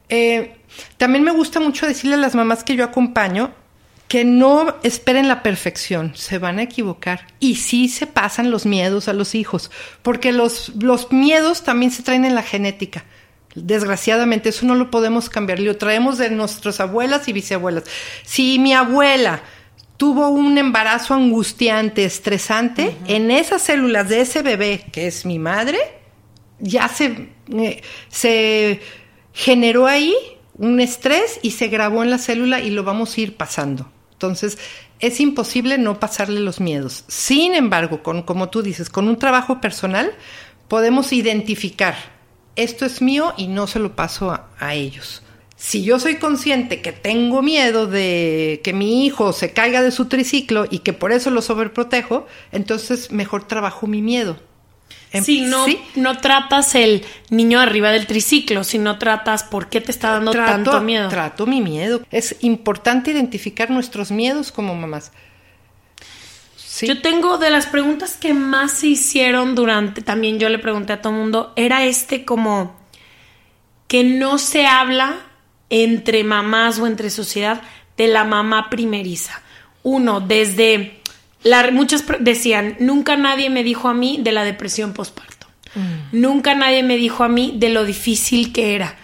[0.07, 0.55] Eh,
[0.97, 3.53] también me gusta mucho decirle a las mamás que yo acompaño,
[4.11, 9.07] que no esperen la perfección, se van a equivocar y sí se pasan los miedos
[9.07, 9.71] a los hijos,
[10.01, 13.05] porque los, los miedos también se traen en la genética.
[13.55, 17.85] Desgraciadamente, eso no lo podemos cambiar, lo traemos de nuestras abuelas y bisabuelas.
[18.25, 19.43] Si mi abuela
[19.95, 25.79] tuvo un embarazo angustiante, estresante, en esas células de ese bebé, que es mi madre,
[26.59, 28.81] ya se, eh, se
[29.31, 30.13] generó ahí
[30.55, 33.89] un estrés y se grabó en la célula y lo vamos a ir pasando.
[34.21, 34.59] Entonces,
[34.99, 37.05] es imposible no pasarle los miedos.
[37.07, 40.11] Sin embargo, con, como tú dices, con un trabajo personal,
[40.67, 41.95] podemos identificar,
[42.55, 45.23] esto es mío y no se lo paso a, ellos.
[45.55, 50.05] Si yo soy consciente que tengo miedo de que mi hijo se caiga de su
[50.05, 54.37] triciclo y que por eso lo sobreprotejo, entonces mejor trabajo mi miedo.
[55.13, 59.81] Em, si no, no tratas el niño arriba del triciclo, si no tratas por qué
[59.81, 61.09] te está dando tanto miedo.
[61.09, 62.01] Trato mi miedo.
[62.11, 65.11] Es importante identificar nuestros miedos como mamás.
[66.81, 71.01] Yo tengo de las preguntas que más se hicieron durante, también yo le pregunté a
[71.01, 72.75] todo el mundo, era este como
[73.87, 75.17] que no se habla
[75.69, 77.61] entre mamás o entre sociedad
[77.97, 79.41] de la mamá primeriza.
[79.83, 81.00] Uno, desde
[81.43, 85.47] La, muchas decían, nunca nadie me dijo a mí de la depresión postparto.
[85.75, 86.19] Mm.
[86.21, 88.95] Nunca nadie me dijo a mí de lo difícil que era.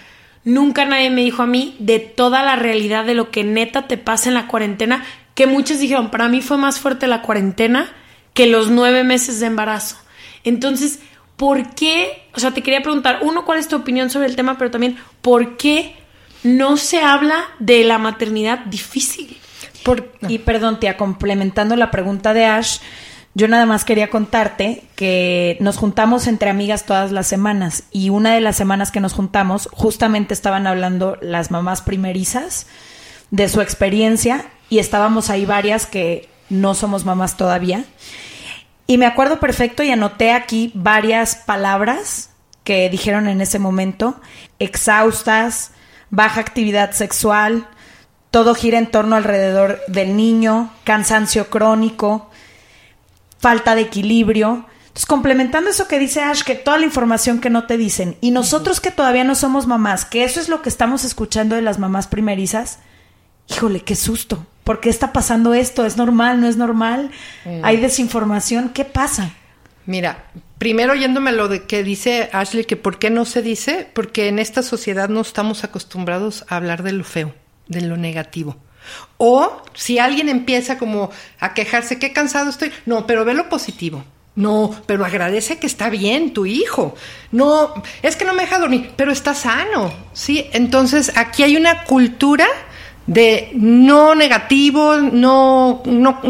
[0.44, 3.98] Nunca nadie me dijo a mí de toda la realidad de lo que neta te
[3.98, 5.04] pasa en la cuarentena,
[5.36, 7.92] que muchos dijeron, para mí fue más fuerte la cuarentena
[8.34, 9.98] que los nueve meses de embarazo.
[10.44, 11.00] Entonces,
[11.36, 12.30] ¿por qué?
[12.34, 14.58] O sea, te quería preguntar, uno, ¿cuál es tu opinión sobre el tema?
[14.58, 15.96] Pero también, ¿por qué
[16.44, 19.38] no se habla de la maternidad difícil?
[20.28, 22.80] Y perdón, tía, complementando la pregunta de Ash,
[23.34, 28.34] yo nada más quería contarte que nos juntamos entre amigas todas las semanas y una
[28.34, 32.66] de las semanas que nos juntamos justamente estaban hablando las mamás primerizas
[33.30, 37.86] de su experiencia y estábamos ahí varias que no somos mamás todavía.
[38.88, 42.32] Y me acuerdo perfecto y anoté aquí varias palabras
[42.64, 44.20] que dijeron en ese momento,
[44.60, 45.72] exhaustas,
[46.10, 47.68] baja actividad sexual,
[48.32, 52.30] todo gira en torno alrededor del niño, cansancio crónico,
[53.40, 54.66] falta de equilibrio.
[54.88, 58.32] Entonces, complementando eso que dice Ash, que toda la información que no te dicen, y
[58.32, 61.80] nosotros que todavía no somos mamás, que eso es lo que estamos escuchando de las
[61.80, 62.80] mamás primerizas,
[63.50, 64.46] híjole, qué susto.
[64.64, 65.86] ¿Por qué está pasando esto?
[65.86, 66.42] ¿Es normal?
[66.42, 67.12] ¿No es normal?
[67.46, 67.64] Mm.
[67.64, 68.70] ¿Hay desinformación?
[68.70, 69.32] ¿Qué pasa?
[69.86, 70.26] Mira,
[70.58, 74.28] primero yéndome a lo de que dice Ashley, que por qué no se dice, porque
[74.28, 77.34] en esta sociedad no estamos acostumbrados a hablar de lo feo
[77.68, 78.58] de lo negativo.
[79.18, 84.04] O si alguien empieza como a quejarse, qué cansado estoy, no, pero ve lo positivo.
[84.36, 86.94] No, pero agradece que está bien tu hijo.
[87.32, 89.92] No, es que no me deja dormir, pero está sano.
[90.14, 92.46] Sí, entonces aquí hay una cultura
[93.08, 96.22] de no negativo, no, no,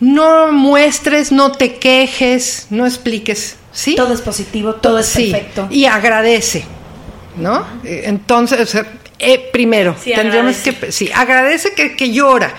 [0.00, 3.56] no muestres, no te quejes, no expliques.
[3.72, 3.94] ¿sí?
[3.94, 5.68] Todo es positivo, todo es perfecto.
[5.70, 6.64] Y agradece,
[7.36, 7.64] ¿no?
[7.84, 8.76] Entonces,
[9.18, 12.54] eh, primero, tendríamos que, sí, agradece que, llora,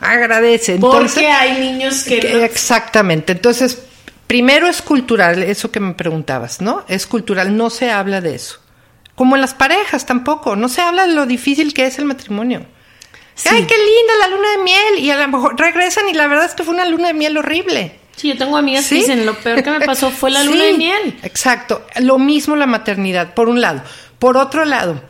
[0.00, 0.74] agradece.
[0.74, 2.44] Entonces, Porque hay niños que...
[2.44, 3.82] Exactamente, entonces,
[4.26, 6.84] primero es cultural, eso que me preguntabas, ¿no?
[6.88, 8.60] Es cultural, no se habla de eso.
[9.14, 12.64] Como en las parejas tampoco, no se habla de lo difícil que es el matrimonio.
[13.48, 14.98] Ay, qué linda la luna de miel.
[14.98, 17.36] Y a lo mejor regresan y la verdad es que fue una luna de miel
[17.38, 17.98] horrible.
[18.16, 20.72] Sí, yo tengo amigas que dicen, lo peor que me pasó fue la luna de
[20.78, 21.18] miel.
[21.22, 21.86] Exacto.
[22.00, 23.82] Lo mismo la maternidad, por un lado.
[24.18, 25.00] Por otro lado,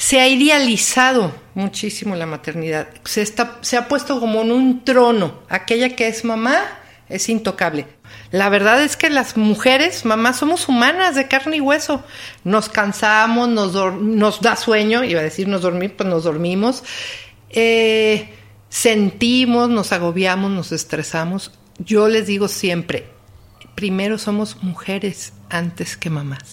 [0.00, 2.88] se ha idealizado muchísimo la maternidad.
[3.04, 5.42] Se, está, se ha puesto como en un trono.
[5.50, 6.56] Aquella que es mamá
[7.10, 7.86] es intocable.
[8.30, 12.02] La verdad es que las mujeres, mamás, somos humanas de carne y hueso.
[12.44, 16.82] Nos cansamos, nos, da sueño, iba a decir nos dormir, pues nos dormimos.
[17.50, 18.32] Eh,
[18.70, 21.52] sentimos, nos agobiamos, nos estresamos.
[21.78, 23.06] Yo les digo siempre,
[23.74, 26.52] primero somos mujeres antes que mamás.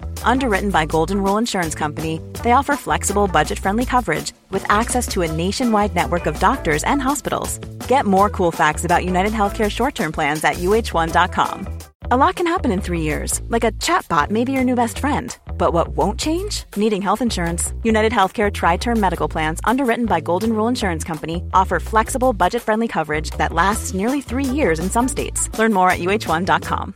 [0.23, 5.31] Underwritten by Golden Rule Insurance Company, they offer flexible, budget-friendly coverage with access to a
[5.31, 7.57] nationwide network of doctors and hospitals.
[7.87, 11.67] Get more cool facts about United Healthcare short-term plans at uh1.com.
[12.11, 14.99] A lot can happen in three years, like a chatbot may be your new best
[14.99, 15.37] friend.
[15.57, 16.65] But what won't change?
[16.75, 17.73] Needing health insurance.
[17.83, 22.61] United Healthcare Tri Term Medical Plans, underwritten by Golden Rule Insurance Company, offer flexible, budget
[22.63, 25.47] friendly coverage that lasts nearly three years in some states.
[25.57, 26.95] Learn more at uh1.com.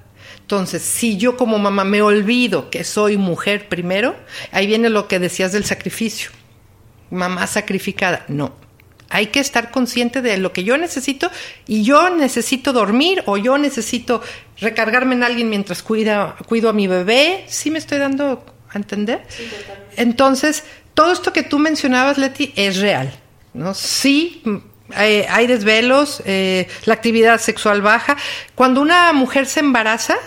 [0.51, 4.17] Entonces, si yo como mamá me olvido que soy mujer primero,
[4.51, 6.29] ahí viene lo que decías del sacrificio.
[7.09, 8.25] Mamá sacrificada.
[8.27, 8.53] No.
[9.07, 11.31] Hay que estar consciente de lo que yo necesito
[11.67, 14.21] y yo necesito dormir o yo necesito
[14.59, 17.45] recargarme en alguien mientras cuida, cuido a mi bebé.
[17.47, 19.25] ¿Sí me estoy dando a entender?
[19.95, 23.09] Entonces, todo esto que tú mencionabas, Leti, es real.
[23.53, 23.73] ¿no?
[23.73, 24.43] Sí,
[24.93, 28.17] hay, hay desvelos, eh, la actividad sexual baja.
[28.53, 30.17] Cuando una mujer se embaraza,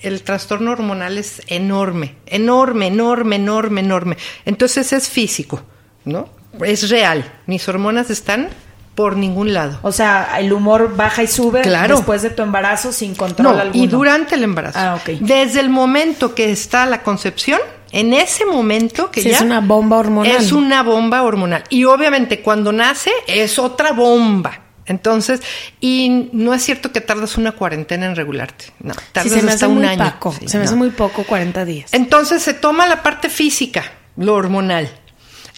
[0.00, 4.16] el trastorno hormonal es enorme, enorme, enorme, enorme, enorme.
[4.44, 5.62] Entonces es físico,
[6.04, 6.28] ¿no?
[6.64, 7.24] Es real.
[7.46, 8.48] Mis hormonas están
[8.94, 9.78] por ningún lado.
[9.82, 11.96] O sea, el humor baja y sube Claro.
[11.96, 13.84] después de tu embarazo sin control No, alguno.
[13.84, 14.78] y durante el embarazo.
[14.80, 15.18] Ah, ok.
[15.20, 17.60] Desde el momento que está la concepción,
[17.92, 20.32] en ese momento que Sí, ya es una bomba hormonal.
[20.36, 21.62] Es una bomba hormonal.
[21.70, 24.62] Y obviamente cuando nace es otra bomba.
[24.88, 25.40] Entonces,
[25.80, 28.66] y no es cierto que tardas una cuarentena en regularte.
[28.80, 30.12] No, Sí, tardas se me hasta hace un muy año.
[30.14, 30.34] poco.
[30.38, 31.92] Sí, se me hace muy poco 40 días.
[31.94, 33.84] Entonces se toma la parte física,
[34.16, 34.88] lo hormonal,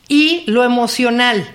[0.09, 1.47] y lo emocional.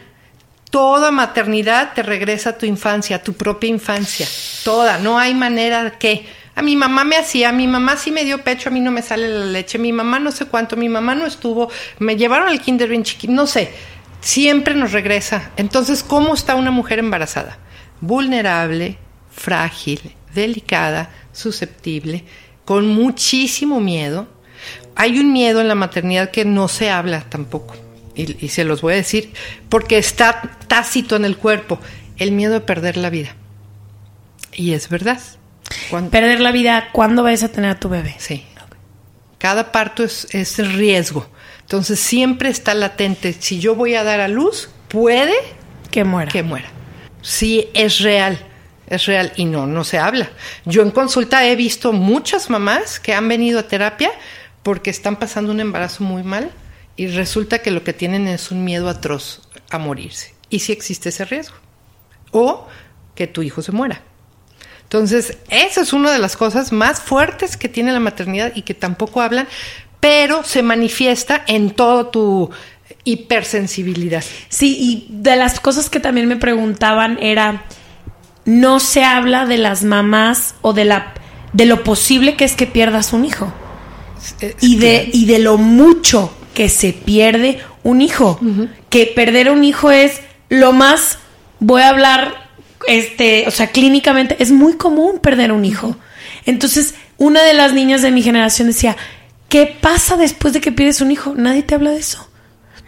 [0.71, 4.27] Toda maternidad te regresa a tu infancia, a tu propia infancia.
[4.63, 4.97] Toda.
[4.97, 6.25] No hay manera que.
[6.57, 8.89] A mi mamá me hacía, a mi mamá sí me dio pecho, a mí no
[8.89, 12.47] me sale la leche, mi mamá no sé cuánto, mi mamá no estuvo, me llevaron
[12.47, 13.73] al kinder bien chiquito, no sé.
[14.21, 15.51] Siempre nos regresa.
[15.57, 17.57] Entonces, ¿cómo está una mujer embarazada?
[18.01, 18.97] Vulnerable,
[19.31, 22.23] frágil, delicada, susceptible,
[22.65, 24.27] con muchísimo miedo.
[24.95, 27.75] Hay un miedo en la maternidad que no se habla tampoco.
[28.15, 29.33] Y, y se los voy a decir
[29.69, 31.79] porque está tácito en el cuerpo.
[32.17, 33.35] El miedo de perder la vida.
[34.53, 35.19] Y es verdad.
[35.89, 38.15] Cuando- Perder la vida, ¿cuándo vas a tener a tu bebé?
[38.19, 38.45] Sí.
[39.37, 41.29] Cada parto es, es riesgo.
[41.65, 43.33] Entonces siempre está latente.
[43.33, 45.33] Si yo voy a dar a luz, puede
[45.91, 46.31] Que muera.
[46.31, 46.67] que muera.
[47.21, 48.39] Sí, es real.
[48.87, 50.29] Es real y no, no se habla.
[50.65, 54.11] Yo en consulta he visto muchas mamás que han venido a terapia
[54.61, 56.51] porque están pasando un embarazo muy mal
[56.95, 60.35] y resulta que lo que tienen es un miedo atroz a morirse.
[60.51, 61.55] Y sí existe ese riesgo.
[62.31, 62.67] O
[63.15, 64.01] que tu hijo se muera.
[64.83, 68.75] Entonces, esa es una de las cosas más fuertes que tiene la maternidad y que
[68.75, 69.47] tampoco hablan,
[70.05, 72.51] pero se manifiesta en toda tu
[73.05, 74.23] hipersensibilidad.
[74.49, 77.65] Sí, y de las cosas que también me preguntaban era,
[78.45, 81.15] no se habla de las mamás o de la
[81.53, 83.51] de lo posible que es que pierdas un hijo
[84.41, 88.39] Es y de y de lo mucho que se pierde un hijo,
[88.91, 91.17] que perder un hijo es lo más
[91.59, 92.51] voy a hablar
[92.87, 95.97] este, o sea, clínicamente es muy común perder un hijo.
[96.45, 98.95] Entonces, una de las niñas de mi generación decía,
[99.55, 101.33] ¿qué pasa después de que pierdes un hijo?
[101.33, 102.27] Nadie te habla de eso.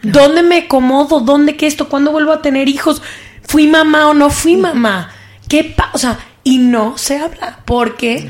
[0.02, 1.20] ¿Dónde me acomodo?
[1.20, 1.88] ¿Dónde qué esto?
[1.88, 3.00] ¿Cuándo vuelvo a tener hijos?
[3.40, 5.10] ¿Fui mamá o no fui mamá?
[5.48, 5.90] ¿Qué pasa?
[5.94, 8.28] O sea, y no se habla porque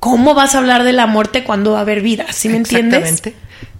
[0.00, 2.32] ¿cómo vas a hablar de la muerte cuando va a haber vida?
[2.32, 3.04] ¿Sí me entiendes?
[3.04, 3.36] Exactamente.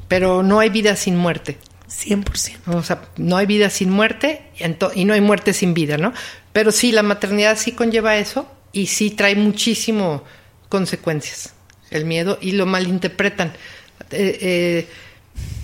[0.07, 1.59] Pero no hay vida sin muerte.
[1.88, 2.77] 100%.
[2.77, 4.53] O sea, no hay vida sin muerte
[4.95, 6.12] y no hay muerte sin vida, ¿no?
[6.53, 10.23] Pero sí, la maternidad sí conlleva eso y sí trae muchísimo
[10.69, 11.55] consecuencias,
[11.90, 13.53] el miedo, y lo malinterpretan.
[14.11, 14.88] Eh, eh,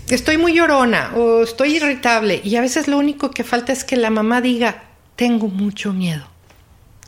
[0.09, 3.97] estoy muy llorona o estoy irritable y a veces lo único que falta es que
[3.97, 4.85] la mamá diga,
[5.17, 6.27] tengo mucho miedo.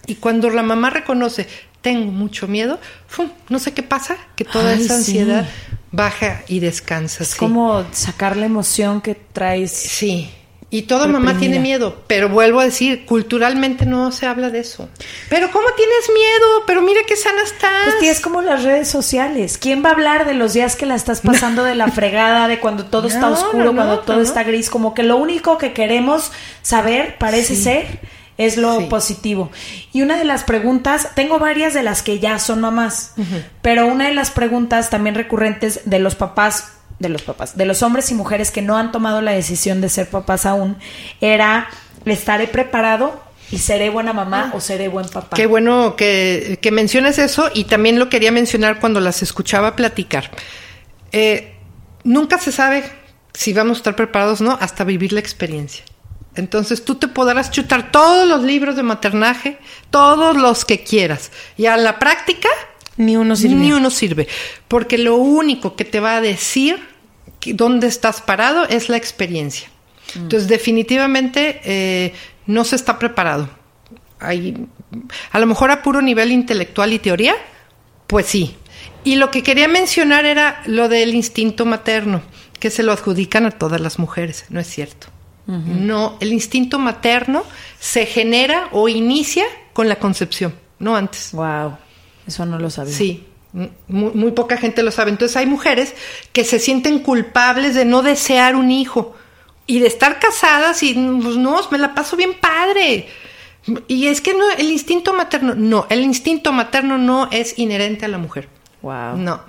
[0.06, 1.48] Y cuando la mamá reconoce,
[1.80, 3.28] tengo mucho miedo, ¡fum!
[3.48, 5.18] no sé qué pasa, que toda Ay, esa sí.
[5.18, 5.48] ansiedad
[5.92, 7.22] baja y descansa.
[7.22, 7.38] Es sí.
[7.38, 9.72] como sacar la emoción que traes.
[9.72, 10.30] Sí.
[10.68, 14.88] Y toda mamá tiene miedo, pero vuelvo a decir, culturalmente no se habla de eso.
[15.30, 16.64] Pero ¿cómo tienes miedo?
[16.66, 17.84] Pero mira qué sana estás.
[17.84, 19.58] Pues tía, es como las redes sociales.
[19.58, 22.58] ¿Quién va a hablar de los días que la estás pasando de la fregada, de
[22.58, 24.68] cuando todo está oscuro, no, cuando todo está gris?
[24.68, 27.62] Como que lo único que queremos saber, parece Sí.
[27.62, 28.00] ser,
[28.36, 28.86] es lo Sí.
[28.86, 29.50] positivo.
[29.92, 33.12] Y una de las preguntas, tengo varias de las que ya son mamás,
[33.62, 37.82] pero una de las preguntas también recurrentes de los papás, de los papás, de los
[37.82, 40.76] hombres y mujeres que no han tomado la decisión de ser papás aún,
[41.20, 41.68] era,
[42.04, 43.24] ¿estaré preparado?
[43.50, 45.36] ¿Y seré buena mamá o seré buen papá?
[45.36, 50.30] Qué bueno que, que menciones eso y también lo quería mencionar cuando las escuchaba platicar.
[51.12, 51.54] Eh,
[52.02, 52.84] nunca se sabe
[53.32, 55.84] si vamos a estar preparados, no, hasta vivir la experiencia.
[56.34, 59.58] Entonces tú te podrás chutar todos los libros de maternaje,
[59.90, 61.30] todos los que quieras.
[61.56, 62.48] Y a la práctica,
[62.96, 63.54] Ni uno sirve.
[63.56, 64.26] ni uno sirve.
[64.68, 66.78] Porque lo único que te va a decir
[67.40, 69.68] que- dónde estás parado es la experiencia.
[70.14, 72.14] Entonces, definitivamente eh,
[72.46, 73.50] no se está preparado.
[74.20, 74.56] Hay,
[75.32, 77.34] a lo mejor a puro nivel intelectual y teoría,
[78.06, 78.56] pues sí.
[79.04, 82.22] Y lo que quería mencionar era lo del instinto materno,
[82.58, 84.46] que se lo adjudican a todas las mujeres.
[84.48, 85.08] No es cierto.
[85.48, 87.44] No, el instinto materno
[87.78, 89.44] se genera o inicia
[89.74, 91.30] con la concepción, no antes.
[91.32, 91.76] Wow,
[92.26, 92.92] eso no lo sabía.
[92.92, 93.26] Sí,
[93.88, 95.10] muy poca gente lo sabe.
[95.10, 95.94] Entonces hay mujeres
[96.32, 99.14] que se sienten culpables de no desear un hijo
[99.66, 103.08] y de estar casadas y pues no, me la paso bien padre.
[103.88, 108.08] Y es que no, el instinto materno, no, el instinto materno no es inherente a
[108.08, 108.48] la mujer.
[108.82, 109.16] Wow.
[109.16, 109.42] No,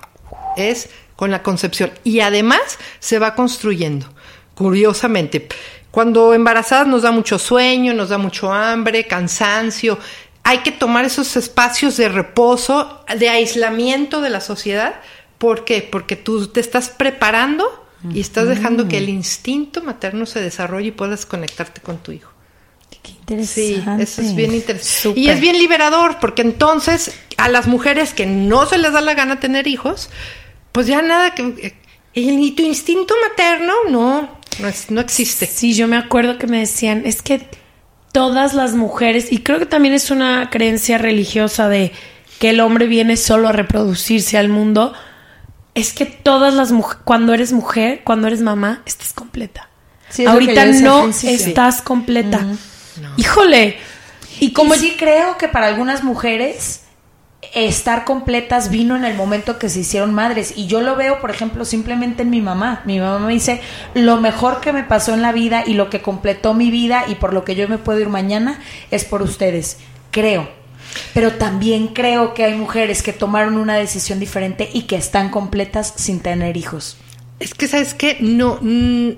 [0.56, 1.90] es con la concepción.
[2.02, 4.06] Y además se va construyendo,
[4.54, 5.48] curiosamente.
[5.90, 9.98] Cuando embarazadas nos da mucho sueño, nos da mucho hambre, cansancio.
[10.48, 14.94] Hay que tomar esos espacios de reposo, de aislamiento de la sociedad.
[15.36, 15.82] ¿Por qué?
[15.82, 17.84] Porque tú te estás preparando
[18.14, 22.30] y estás dejando que el instinto materno se desarrolle y puedas conectarte con tu hijo.
[23.02, 24.02] Qué Sí, interesante.
[24.04, 25.20] eso es bien interesante.
[25.20, 29.14] Y es bien liberador, porque entonces a las mujeres que no se les da la
[29.14, 30.08] gana tener hijos,
[30.72, 31.74] pues ya nada que...
[32.14, 33.72] ¿Y tu instinto materno?
[33.90, 35.46] No, no, es- no existe.
[35.46, 37.46] Sí, yo me acuerdo que me decían, es que
[38.12, 41.92] todas las mujeres, y creo que también es una creencia religiosa de
[42.38, 44.92] que el hombre viene solo a reproducirse al mundo,
[45.74, 49.68] es que todas las mujeres, cuando eres mujer, cuando eres mamá, estás completa.
[50.08, 52.44] Sí, es Ahorita no estás completa.
[53.16, 53.76] Híjole.
[54.40, 56.82] Y como Y sí creo que para algunas mujeres
[57.54, 60.54] estar completas vino en el momento que se hicieron madres.
[60.56, 62.82] Y yo lo veo, por ejemplo, simplemente en mi mamá.
[62.84, 63.60] Mi mamá me dice,
[63.94, 67.14] lo mejor que me pasó en la vida y lo que completó mi vida y
[67.14, 68.58] por lo que yo me puedo ir mañana
[68.90, 69.78] es por ustedes.
[70.10, 70.48] Creo.
[71.14, 75.92] Pero también creo que hay mujeres que tomaron una decisión diferente y que están completas
[75.96, 76.96] sin tener hijos.
[77.38, 78.18] Es que, ¿sabes qué?
[78.20, 78.58] No.
[78.60, 79.10] mm,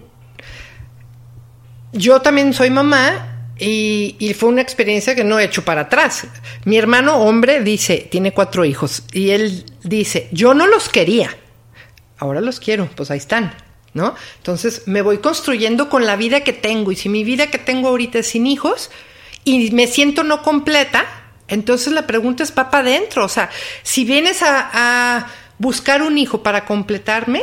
[1.93, 6.27] yo también soy mamá y, y fue una experiencia que no he hecho para atrás.
[6.65, 11.37] Mi hermano hombre dice, tiene cuatro hijos, y él dice, yo no los quería,
[12.19, 13.55] ahora los quiero, pues ahí están,
[13.95, 14.15] ¿no?
[14.39, 17.89] Entonces me voy construyendo con la vida que tengo, y si mi vida que tengo
[17.89, 18.91] ahorita es sin hijos
[19.45, 21.05] y me siento no completa,
[21.49, 23.25] entonces la pregunta es para adentro.
[23.25, 23.51] O sea,
[23.83, 25.27] si vienes a, a
[25.59, 27.43] buscar un hijo para completarme,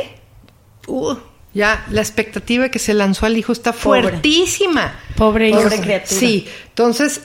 [0.86, 1.16] uh,
[1.58, 4.02] ya la expectativa que se lanzó al hijo está Pobre.
[4.02, 4.98] fuertísima.
[5.16, 5.60] Pobre hijo.
[5.60, 6.18] Pobre criatura.
[6.18, 7.22] Sí, entonces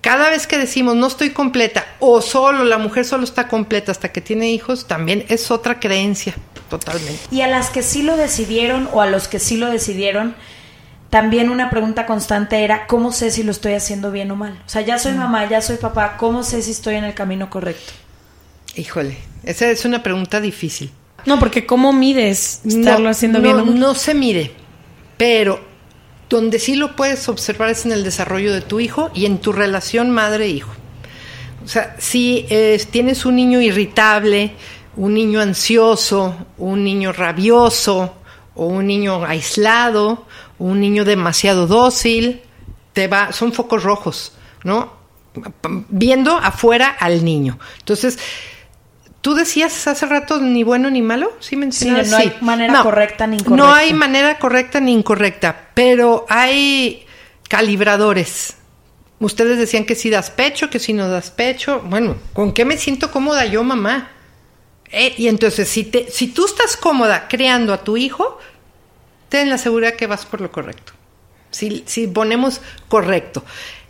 [0.00, 4.12] cada vez que decimos no estoy completa o solo la mujer solo está completa hasta
[4.12, 6.34] que tiene hijos, también es otra creencia
[6.70, 7.20] totalmente.
[7.30, 10.34] Y a las que sí lo decidieron o a los que sí lo decidieron,
[11.10, 14.60] también una pregunta constante era, ¿cómo sé si lo estoy haciendo bien o mal?
[14.66, 17.50] O sea, ya soy mamá, ya soy papá, ¿cómo sé si estoy en el camino
[17.50, 17.92] correcto?
[18.74, 20.90] Híjole, esa es una pregunta difícil.
[21.26, 23.56] No, porque ¿cómo mides estarlo no, haciendo no, bien?
[23.56, 23.78] o mal?
[23.78, 24.52] No se mide,
[25.16, 25.60] pero
[26.28, 29.52] donde sí lo puedes observar es en el desarrollo de tu hijo y en tu
[29.52, 30.70] relación madre-hijo.
[31.64, 34.52] O sea, si eh, tienes un niño irritable,
[34.96, 38.14] un niño ansioso, un niño rabioso,
[38.56, 40.24] o un niño aislado,
[40.58, 42.40] un niño demasiado dócil,
[42.92, 44.32] te va, son focos rojos,
[44.64, 44.92] ¿no?
[45.90, 47.58] Viendo afuera al niño.
[47.78, 48.18] Entonces,
[49.20, 52.08] tú decías hace rato ni bueno ni malo, ¿sí mencionabas?
[52.08, 53.64] Sí, no hay manera correcta ni incorrecta.
[53.64, 57.06] No hay manera correcta ni incorrecta, pero hay
[57.48, 58.56] calibradores.
[59.18, 61.82] Ustedes decían que si das pecho, que si no das pecho.
[61.86, 64.10] Bueno, ¿con qué me siento cómoda yo, mamá?
[64.90, 68.38] Eh, y entonces, si, te, si tú estás cómoda creando a tu hijo,
[69.28, 70.92] ten la seguridad que vas por lo correcto.
[71.50, 73.42] Si, si ponemos correcto.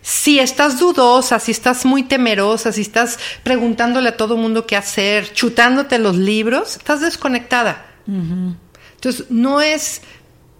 [0.08, 5.32] Si estás dudosa, si estás muy temerosa, si estás preguntándole a todo mundo qué hacer,
[5.32, 7.84] chutándote los libros, estás desconectada.
[8.06, 10.02] Entonces, no es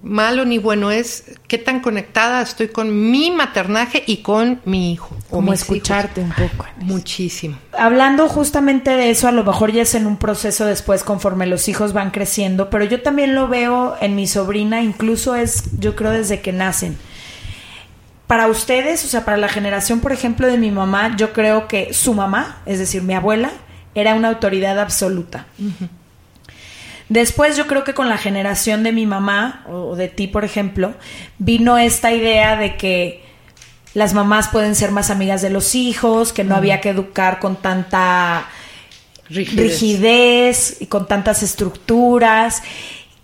[0.02, 5.16] malo ni bueno, es qué tan conectada estoy con mi maternaje y con mi hijo.
[5.30, 6.36] o Como escucharte hijos.
[6.40, 6.66] un poco.
[6.78, 7.56] Muchísimo.
[7.72, 11.68] Hablando justamente de eso, a lo mejor ya es en un proceso después conforme los
[11.68, 16.10] hijos van creciendo, pero yo también lo veo en mi sobrina, incluso es, yo creo,
[16.10, 16.98] desde que nacen.
[18.26, 21.94] Para ustedes, o sea, para la generación, por ejemplo, de mi mamá, yo creo que
[21.94, 23.50] su mamá, es decir, mi abuela,
[23.94, 25.46] era una autoridad absoluta.
[27.08, 30.94] Después yo creo que con la generación de mi mamá o de ti, por ejemplo,
[31.38, 33.24] vino esta idea de que
[33.94, 37.56] las mamás pueden ser más amigas de los hijos, que no había que educar con
[37.56, 38.48] tanta
[39.28, 39.72] Rigidez.
[39.72, 42.62] rigidez y con tantas estructuras.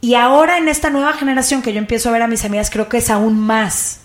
[0.01, 2.89] Y ahora en esta nueva generación que yo empiezo a ver a mis amigas, creo
[2.89, 4.02] que es aún más.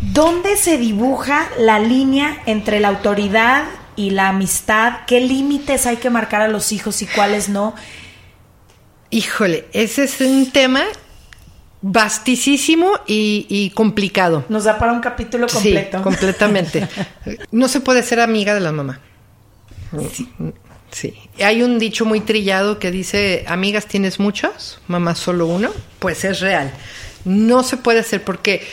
[0.00, 3.64] ¿Dónde se dibuja la línea entre la autoridad
[3.96, 5.00] y la amistad?
[5.06, 7.74] ¿Qué límites hay que marcar a los hijos y cuáles no?
[9.10, 10.84] Híjole, ese es un tema
[11.82, 14.44] vastísimo y, complicado.
[14.48, 15.98] Nos da para un capítulo completo.
[15.98, 16.88] Sí, completamente.
[17.50, 19.00] no se puede ser amiga de la mamá.
[20.12, 20.28] Sí.
[20.90, 21.14] sí.
[21.42, 25.70] Hay un dicho muy trillado que dice, amigas tienes muchas, mamá solo uno.
[25.98, 26.72] Pues es real.
[27.24, 28.66] No se puede hacer porque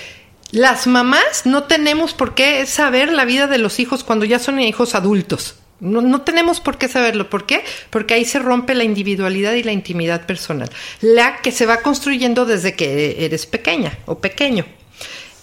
[0.52, 4.60] las mamás no tenemos por qué saber la vida de los hijos cuando ya son
[4.60, 5.56] hijos adultos.
[5.80, 7.30] No, tenemos por qué saberlo.
[7.30, 7.64] ¿Por qué?
[7.92, 10.70] Porque ahí se rompe la individualidad y la intimidad personal.
[11.02, 14.66] La que se va construyendo desde que eres pequeña o pequeño.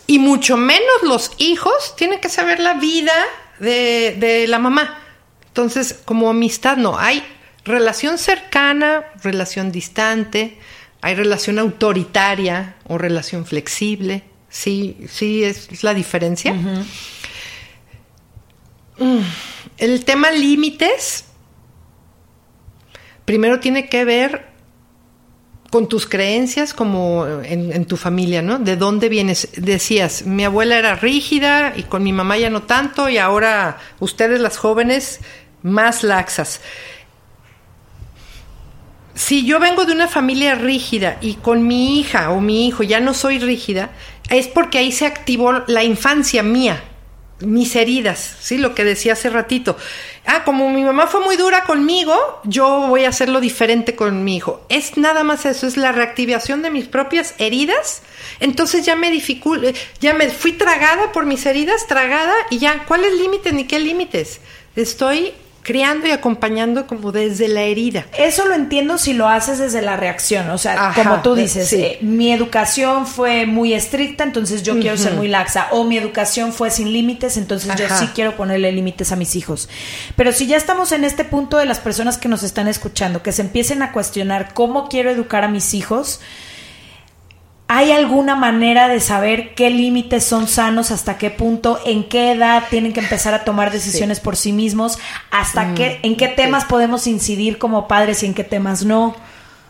[0.08, 3.12] Y mucho menos los hijos tienen que saber la vida
[3.60, 4.98] de la mamá.
[5.46, 7.22] Entonces, como amistad no, hay
[7.64, 10.58] relación cercana, relación distante,
[11.00, 14.24] hay relación autoritaria o relación flexible.
[14.54, 16.54] Sí, sí, es, la diferencia.
[19.76, 21.24] El tema límites,
[23.24, 24.46] primero tiene que ver
[25.70, 28.60] con tus creencias como en, tu familia, ¿no?
[28.60, 29.48] ¿De dónde vienes?
[29.56, 34.40] Decías, mi abuela era rígida y con mi mamá ya no tanto y ahora ustedes
[34.40, 35.18] las jóvenes
[35.62, 36.60] más laxas.
[39.16, 43.00] Si yo vengo de una familia rígida y con mi hija o mi hijo ya
[43.00, 43.90] no soy rígida,
[44.30, 46.82] es porque ahí se activó la infancia mía,
[47.40, 48.58] mis heridas, ¿sí?
[48.58, 49.76] Lo que decía hace ratito.
[50.26, 52.14] Ah, como mi mamá fue muy dura conmigo,
[52.44, 54.64] yo voy a hacerlo diferente con mi hijo.
[54.68, 58.02] Es nada más eso, es la reactivación de mis propias heridas.
[58.40, 59.68] Entonces ya me dificulta,
[60.00, 64.40] ya me fui tragada por mis heridas, tragada, y ya, ¿cuáles límites ni qué límites?
[64.76, 65.34] Estoy
[65.64, 68.06] criando y acompañando como desde la herida.
[68.16, 71.98] Eso lo entiendo si lo haces desde la reacción, o sea, como tú dices, eh,
[72.02, 76.70] mi educación fue muy estricta, entonces yo quiero ser muy laxa, o mi educación fue
[76.70, 79.68] sin límites, entonces yo sí quiero ponerle límites a mis hijos.
[80.16, 83.32] Pero si ya estamos en este punto de las personas que nos están escuchando, que
[83.32, 86.20] se empiecen a cuestionar cómo quiero educar a mis hijos,
[87.66, 92.64] ¿Hay alguna manera de saber qué límites son sanos, hasta qué punto, en qué edad
[92.68, 94.98] tienen que empezar a tomar decisiones por sí mismos,
[95.30, 99.16] hasta mm, qué, en qué temas podemos incidir como padres y en qué temas no?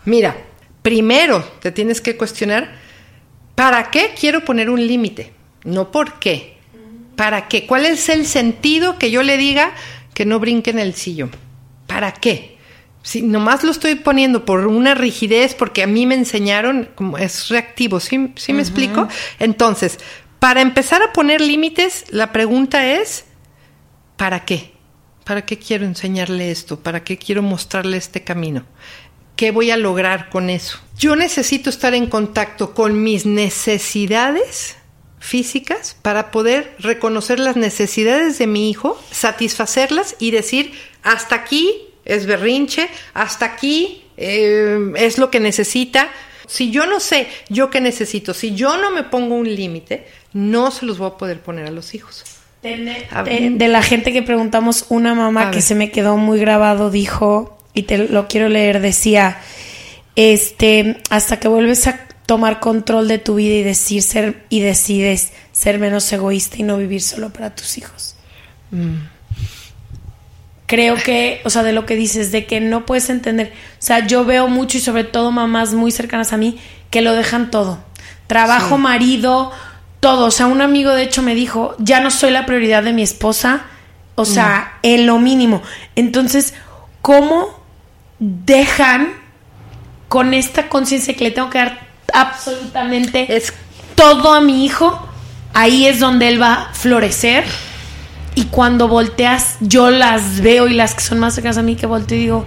[0.04, 0.36] Mira,
[0.82, 2.72] primero te tienes que cuestionar,
[3.54, 5.32] ¿para qué quiero poner un límite?
[5.62, 6.58] No por qué.
[7.14, 7.64] ¿Para qué?
[7.64, 9.72] ¿Cuál es el sentido que yo le diga
[10.14, 11.30] que no brinque en el sillón?
[11.86, 12.53] ¿Para qué?
[13.04, 17.50] Si nomás lo estoy poniendo por una rigidez, porque a mí me enseñaron, como es
[17.50, 19.06] reactivo, ¿sí, ¿sí me explico?
[19.38, 19.98] Entonces,
[20.38, 23.26] para empezar a poner límites, la pregunta es,
[24.16, 24.72] ¿para qué?
[25.24, 26.80] ¿Para qué quiero enseñarle esto?
[26.80, 28.64] ¿Para qué quiero mostrarle este camino?
[29.36, 30.78] ¿Qué voy a lograr con eso?
[30.98, 34.76] Yo necesito estar en contacto con mis necesidades
[35.18, 42.26] físicas para poder reconocer las necesidades de mi hijo, satisfacerlas y decir, hasta aquí es
[42.26, 46.08] berrinche, hasta aquí eh, es lo que necesita.
[46.46, 50.70] Si yo no sé yo qué necesito, si yo no me pongo un límite, no
[50.70, 52.24] se los voy a poder poner a los hijos.
[52.62, 57.82] De, la gente que preguntamos, una mamá que se me quedó muy grabado dijo, y
[57.82, 59.38] te lo quiero leer, decía,
[60.16, 65.32] este, hasta que vuelves a tomar control de tu vida y decir ser y decides
[65.52, 68.16] ser menos egoísta y no vivir solo para tus hijos.
[68.70, 69.13] Mm
[70.74, 73.52] creo que, o sea, de lo que dices, de que no puedes entender.
[73.74, 76.58] O sea, yo veo mucho y sobre todo mamás muy cercanas a mí
[76.90, 77.78] que lo dejan todo.
[78.26, 79.52] Trabajo, marido,
[80.00, 80.26] todo.
[80.26, 83.02] O sea, un amigo de hecho me dijo, ya no soy la prioridad de mi
[83.02, 83.66] esposa.
[84.16, 85.62] O sea, en lo mínimo.
[85.94, 86.54] Entonces,
[87.02, 87.48] ¿cómo
[88.18, 89.12] dejan
[90.08, 93.52] con esta conciencia que le tengo que dar absolutamente es...
[93.94, 95.08] todo a mi hijo?
[95.52, 97.44] Ahí es donde él va a florecer
[98.34, 101.86] y cuando volteas, yo las veo y las que son más cercanas a mí que
[101.86, 102.44] volteo y digo,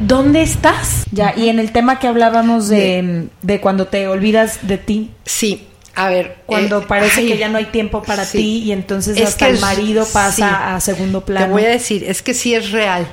[0.00, 1.04] ¿dónde estás?
[1.12, 5.10] Ya, y en el tema que hablábamos de, de cuando te olvidas de ti.
[5.24, 6.38] Sí, a ver.
[6.46, 10.06] Cuando eh, parece que ya no hay tiempo para ti y entonces hasta el marido
[10.12, 11.46] pasa a segundo plano.
[11.46, 13.06] Te voy a decir, es que sí es real.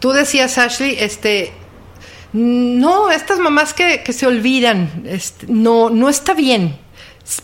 [0.00, 1.52] Tú decías, Ashley, este.
[2.32, 6.76] No, estas mamás que, que se olvidan, este, no, no está bien,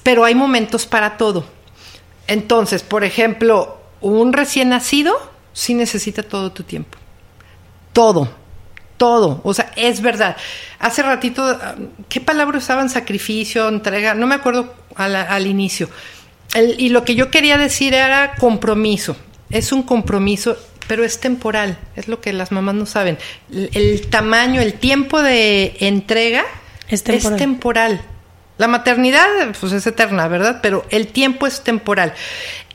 [0.03, 1.47] pero hay momentos para todo.
[2.27, 5.15] Entonces, por ejemplo, un recién nacido
[5.53, 6.99] sí necesita todo tu tiempo.
[7.93, 8.29] Todo,
[8.97, 9.41] todo.
[9.45, 10.37] O sea, es verdad.
[10.79, 11.59] Hace ratito,
[12.09, 12.91] ¿qué palabra usaban?
[12.91, 15.89] Sacrificio, entrega, no me acuerdo al, inicio.
[16.79, 19.17] y lo que yo quería decir era compromiso.
[19.51, 20.57] Es un compromiso
[20.87, 23.19] pero es temporal, es lo que las mamás no saben.
[23.51, 26.45] El, el tamaño, el tiempo de entrega
[26.89, 27.39] Es temporal.
[27.39, 28.01] temporal.
[28.57, 29.27] La maternidad,
[29.59, 30.61] pues es eterna, ¿verdad?
[30.63, 32.15] Pero el tiempo es temporal.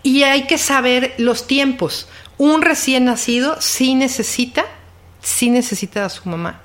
[0.04, 2.08] Y hay que saber los tiempos.
[2.38, 4.66] Un recién nacido sí necesita,
[5.22, 6.62] sí necesita a su mamá.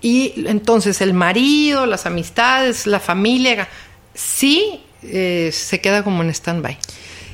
[0.00, 3.68] Y entonces el marido, las amistades, la familia,
[4.14, 6.76] sí eh, se queda como en stand-by.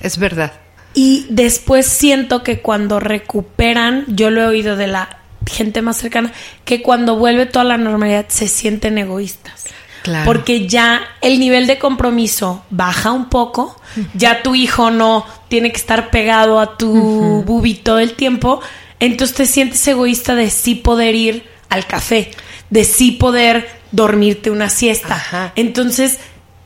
[0.03, 0.53] Es verdad.
[0.95, 6.33] Y después siento que cuando recuperan, yo lo he oído de la gente más cercana,
[6.65, 9.65] que cuando vuelve toda la normalidad se sienten egoístas.
[10.09, 10.25] Claro.
[10.25, 13.79] Porque ya el nivel de compromiso baja un poco,
[14.15, 18.61] ya tu hijo no tiene que estar pegado a tu bubi todo el tiempo,
[19.01, 22.31] entonces te sientes egoísta de sí poder ir al café,
[22.71, 25.15] de sí poder dormirte una siesta.
[25.17, 25.53] Ajá.
[25.57, 26.19] Entonces,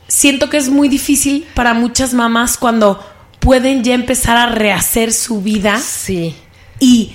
[0.07, 3.03] siento que es muy difícil para muchas mamás cuando
[3.39, 6.33] pueden ya empezar a rehacer su vida Sí.
[6.79, 7.13] y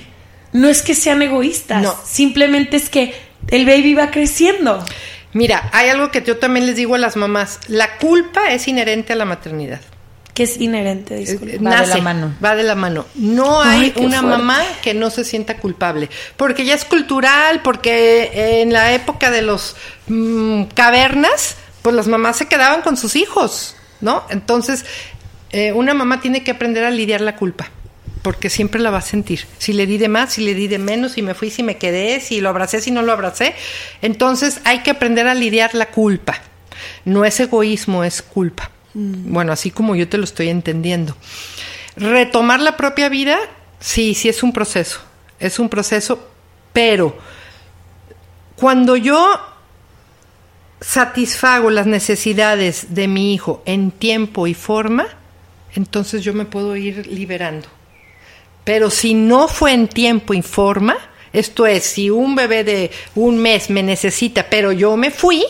[0.53, 1.95] no es que sean egoístas, No.
[2.05, 3.14] simplemente es que
[3.49, 4.85] el baby va creciendo.
[5.33, 7.61] Mira, hay algo que yo también les digo a las mamás.
[7.68, 9.81] La culpa es inherente a la maternidad.
[10.35, 11.55] Que es inherente, disculpa.
[11.55, 12.35] Eh, Va de la mano.
[12.43, 13.07] Va de la mano.
[13.16, 14.39] No Ay, hay una fuerte.
[14.39, 16.09] mamá que no se sienta culpable.
[16.37, 19.74] Porque ya es cultural, porque en la época de los
[20.07, 24.22] mm, cavernas, pues las mamás se quedaban con sus hijos, ¿no?
[24.31, 24.85] Entonces,
[25.51, 27.70] eh, una mamá tiene que aprender a lidiar la culpa.
[28.23, 29.47] Porque siempre la va a sentir.
[29.59, 31.77] Si le di de más, si le di de menos, si me fui, si me
[31.77, 33.55] quedé, si lo abracé, si no lo abracé.
[34.03, 36.41] Entonces hay que aprender a lidiar la culpa.
[37.05, 38.71] No es egoísmo, es culpa.
[38.95, 41.16] Bueno, así como yo te lo estoy entendiendo.
[41.97, 43.39] Retomar la propia vida,
[43.79, 45.01] sí, sí es un proceso.
[45.39, 46.29] Es un proceso,
[46.73, 47.16] pero
[48.57, 49.41] cuando yo
[50.81, 55.07] satisfago las necesidades de mi hijo en tiempo y forma,
[55.75, 57.69] entonces yo me puedo ir liberando.
[58.69, 60.95] Pero si no fue en tiempo y forma,
[61.33, 65.43] esto es, si un bebé de un mes me necesita, pero yo me fui,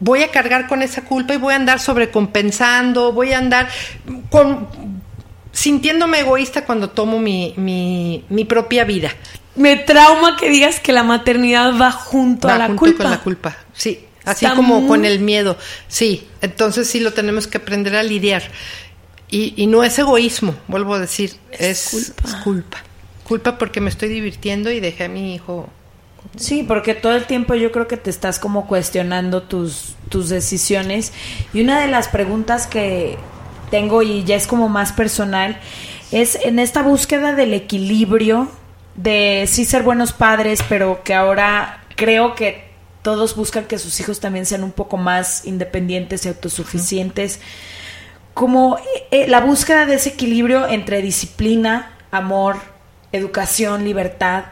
[0.00, 3.68] voy a cargar con esa culpa y voy a andar sobrecompensando, voy a andar
[4.30, 4.68] con,
[5.52, 9.10] sintiéndome egoísta cuando tomo mi, mi, mi propia vida.
[9.54, 13.02] Me trauma que digas que la maternidad va junto Va a la junto culpa.
[13.04, 14.00] con la culpa, sí.
[14.24, 15.56] Así Está como muy- con el miedo,
[15.88, 16.26] sí.
[16.40, 18.42] Entonces sí lo tenemos que aprender a lidiar.
[19.28, 22.28] Y, y no es egoísmo, vuelvo a decir, es, culpa.
[22.28, 22.78] es culpa.
[23.24, 25.68] Culpa porque me estoy divirtiendo y dejé a mi hijo.
[26.36, 31.12] Sí, porque todo el tiempo yo creo que te estás como cuestionando tus, tus decisiones.
[31.52, 33.16] Y una de las preguntas que
[33.70, 35.58] tengo y ya es como más personal
[36.12, 38.48] es en esta búsqueda del equilibrio
[38.94, 42.64] de sí ser buenos padres, pero que ahora creo que
[43.02, 47.40] todos buscan que sus hijos también sean un poco más independientes y autosuficientes.
[48.34, 48.78] Como
[49.10, 52.56] eh, la búsqueda de ese equilibrio entre disciplina, amor,
[53.12, 54.44] educación, libertad.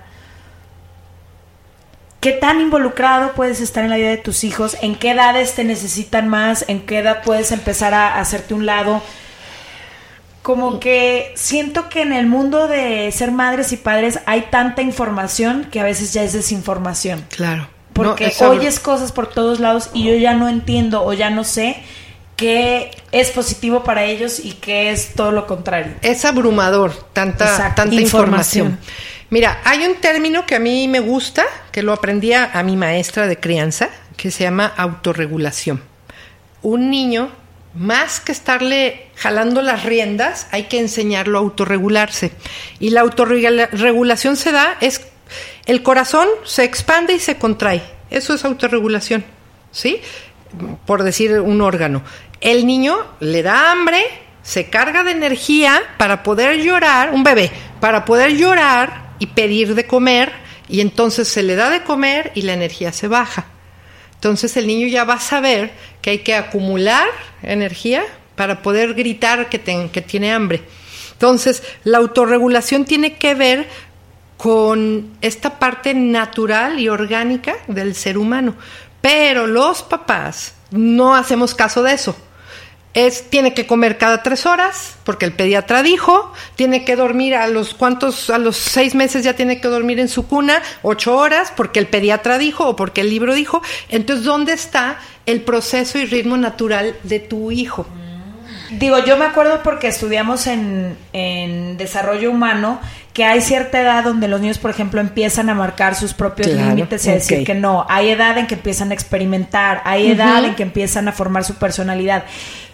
[2.20, 4.76] ¿Qué tan involucrado puedes estar en la vida de tus hijos?
[4.80, 6.64] ¿En qué edades te necesitan más?
[6.68, 9.02] ¿En qué edad puedes empezar a hacerte un lado?
[10.42, 15.68] Como que siento que en el mundo de ser madres y padres hay tanta información
[15.70, 17.26] que a veces ya es desinformación.
[17.28, 17.68] Claro.
[17.92, 21.44] Porque No, oyes cosas por todos lados y yo ya no entiendo o ya no
[21.44, 21.82] sé
[22.36, 25.94] qué es positivo para ellos y qué es todo lo contrario.
[26.02, 27.82] Es abrumador tanta, Exacto.
[27.82, 28.66] tanta Información.
[28.66, 29.14] información.
[29.30, 32.76] Mira, hay un término que a mí me gusta, que lo aprendí a, a mi
[32.76, 35.82] maestra de crianza, que se llama autorregulación.
[36.62, 37.30] Un niño,
[37.74, 42.32] más que estarle jalando las riendas, hay que enseñarlo a autorregularse.
[42.78, 45.00] Y la autorregulación se da, es
[45.66, 47.82] el corazón se expande y se contrae.
[48.10, 49.24] Eso es autorregulación,
[49.72, 50.00] ¿sí?
[50.86, 52.02] Por decir un órgano.
[52.40, 54.02] El niño le da hambre,
[54.42, 57.50] se carga de energía para poder llorar, un bebé,
[57.80, 60.32] para poder llorar y pedir de comer,
[60.68, 63.46] y entonces se le da de comer y la energía se baja.
[64.14, 67.06] Entonces el niño ya va a saber que hay que acumular
[67.42, 68.04] energía
[68.36, 70.62] para poder gritar que, que tiene hambre.
[71.12, 73.68] Entonces la autorregulación tiene que ver
[74.36, 78.54] con esta parte natural y orgánica del ser humano.
[79.04, 82.16] Pero los papás no hacemos caso de eso.
[82.94, 87.46] Es, tiene que comer cada tres horas, porque el pediatra dijo, tiene que dormir a
[87.48, 91.52] los cuantos, a los seis meses ya tiene que dormir en su cuna, ocho horas,
[91.54, 93.60] porque el pediatra dijo o porque el libro dijo.
[93.90, 97.86] Entonces, ¿dónde está el proceso y ritmo natural de tu hijo?
[98.78, 102.80] Digo, yo me acuerdo porque estudiamos en, en desarrollo humano
[103.12, 106.70] que hay cierta edad donde los niños, por ejemplo, empiezan a marcar sus propios Claro,
[106.70, 107.86] límites y a decir que no.
[107.88, 111.54] Hay edad en que empiezan a experimentar, hay edad en que empiezan a formar su
[111.54, 112.24] personalidad.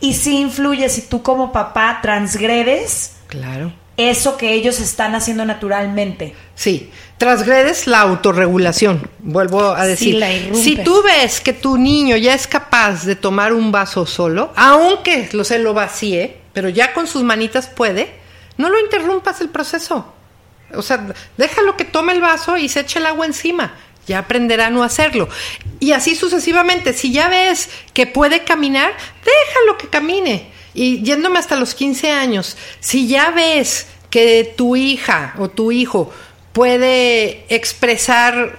[0.01, 3.73] Y sí influye si tú como papá transgredes Claro.
[4.09, 6.35] Eso que ellos están haciendo naturalmente.
[6.55, 10.15] Sí, transgredes la autorregulación, vuelvo a decir.
[10.15, 14.53] la si tú ves que tu niño ya es capaz de tomar un vaso solo,
[14.57, 18.11] aunque lo se lo vacíe, pero ya con sus manitas puede,
[18.57, 20.15] no lo interrumpas el proceso.
[20.75, 23.75] O sea, déjalo que tome el vaso y se eche el agua encima.
[24.07, 25.29] Ya aprenderá a no hacerlo.
[25.79, 26.93] Y así sucesivamente.
[26.93, 28.93] Si ya ves que puede caminar,
[29.25, 30.51] déjalo que camine.
[30.75, 36.13] Y yéndome hasta los 15 años, si ya ves que tu hija o tu hijo
[36.53, 38.59] puede expresar,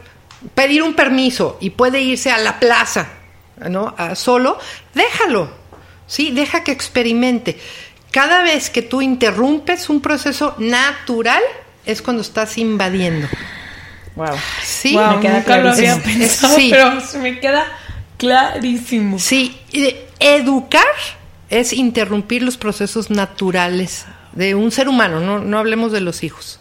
[0.56, 3.10] pedir un permiso y puede irse a la plaza,
[3.70, 3.94] ¿no?
[3.98, 4.58] A solo,
[4.94, 5.52] déjalo.
[6.08, 7.58] Sí, deja que experimente.
[8.12, 11.42] Cada vez que tú interrumpes un proceso natural
[11.86, 13.28] es cuando estás invadiendo.
[14.16, 14.36] Wow.
[14.62, 16.20] Sí, Wow, me queda nunca lo había clarísimo.
[16.20, 16.68] pensado, Sí.
[16.70, 17.66] pero se me queda
[18.18, 19.18] clarísimo.
[19.20, 19.58] Sí,
[20.20, 20.86] educar
[21.52, 26.60] es interrumpir los procesos naturales de un ser humano, no, no hablemos de los hijos.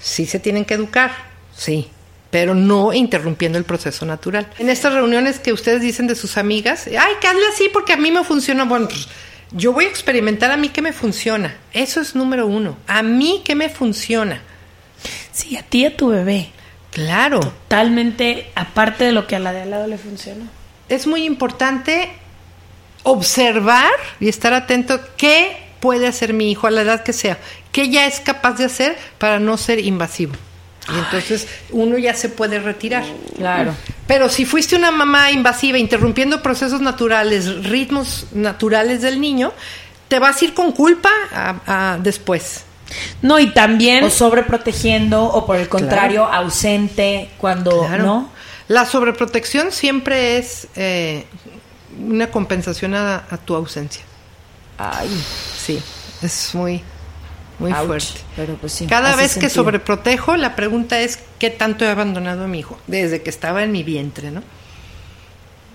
[0.00, 1.12] Sí se tienen que educar,
[1.54, 1.88] sí,
[2.30, 4.50] pero no interrumpiendo el proceso natural.
[4.58, 7.98] En estas reuniones que ustedes dicen de sus amigas, ay, que hazle así porque a
[7.98, 9.06] mí me funciona, bueno, pues,
[9.52, 11.54] yo voy a experimentar a mí que me funciona.
[11.74, 14.40] Eso es número uno, a mí que me funciona.
[15.30, 16.50] Sí, a ti y a tu bebé.
[16.90, 17.40] Claro.
[17.40, 20.46] Totalmente aparte de lo que a la de al lado le funciona.
[20.88, 22.10] es muy importante
[23.02, 23.90] observar
[24.20, 27.38] y estar atento qué puede hacer mi hijo a la edad que sea,
[27.72, 30.32] qué ya es capaz de hacer para no ser invasivo.
[30.92, 33.04] Y entonces uno ya se puede retirar.
[33.36, 33.72] Claro.
[34.06, 39.52] Pero si fuiste una mamá invasiva, interrumpiendo procesos naturales, ritmos naturales del niño,
[40.08, 42.64] te vas a ir con culpa a- a después.
[43.22, 48.04] No, y también O sobreprotegiendo, o por el contrario, ausente, cuando, Claro.
[48.04, 48.30] ¿no?
[48.68, 51.26] La sobreprotección siempre es eh,
[51.98, 54.02] una compensación a, a tu ausencia.
[54.78, 55.08] Ay,
[55.56, 55.80] Sí,
[56.22, 56.82] es muy,
[57.58, 57.86] muy ouch.
[57.86, 58.20] fuerte.
[58.36, 58.86] Pero pues sí.
[58.86, 63.22] Cada vez que sobreprotejo, la pregunta es qué tanto he abandonado a mi hijo desde
[63.22, 64.42] que estaba en mi vientre, ¿no?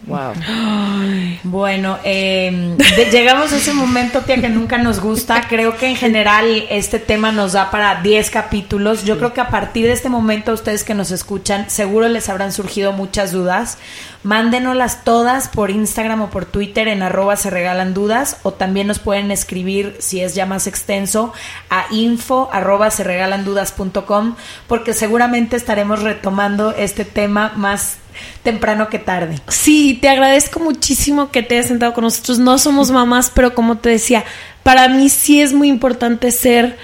[0.06, 0.34] Wow.
[1.44, 2.76] Bueno, eh,
[3.12, 5.46] llegamos a ese momento, tía, que nunca nos gusta.
[5.50, 9.04] Creo que en general este tema nos da para 10 capítulos.
[9.04, 12.52] Yo creo que a partir de este momento, ustedes que nos escuchan, seguro les habrán
[12.52, 13.78] surgido muchas dudas.
[14.24, 19.00] Mándenoslas todas por Instagram o por Twitter en arroba se regalan dudas o también nos
[19.00, 21.34] pueden escribir, si es ya más extenso,
[21.70, 24.36] a info arroba se regalan dudas.com
[24.68, 27.98] porque seguramente estaremos retomando este tema más
[28.44, 29.40] temprano que tarde.
[29.48, 32.40] Sí, te agradezco muchísimo que te hayas sentado con nosotros.
[32.40, 34.24] No somos mamás, pero como te decía,
[34.64, 36.78] para mí sí es muy importante ser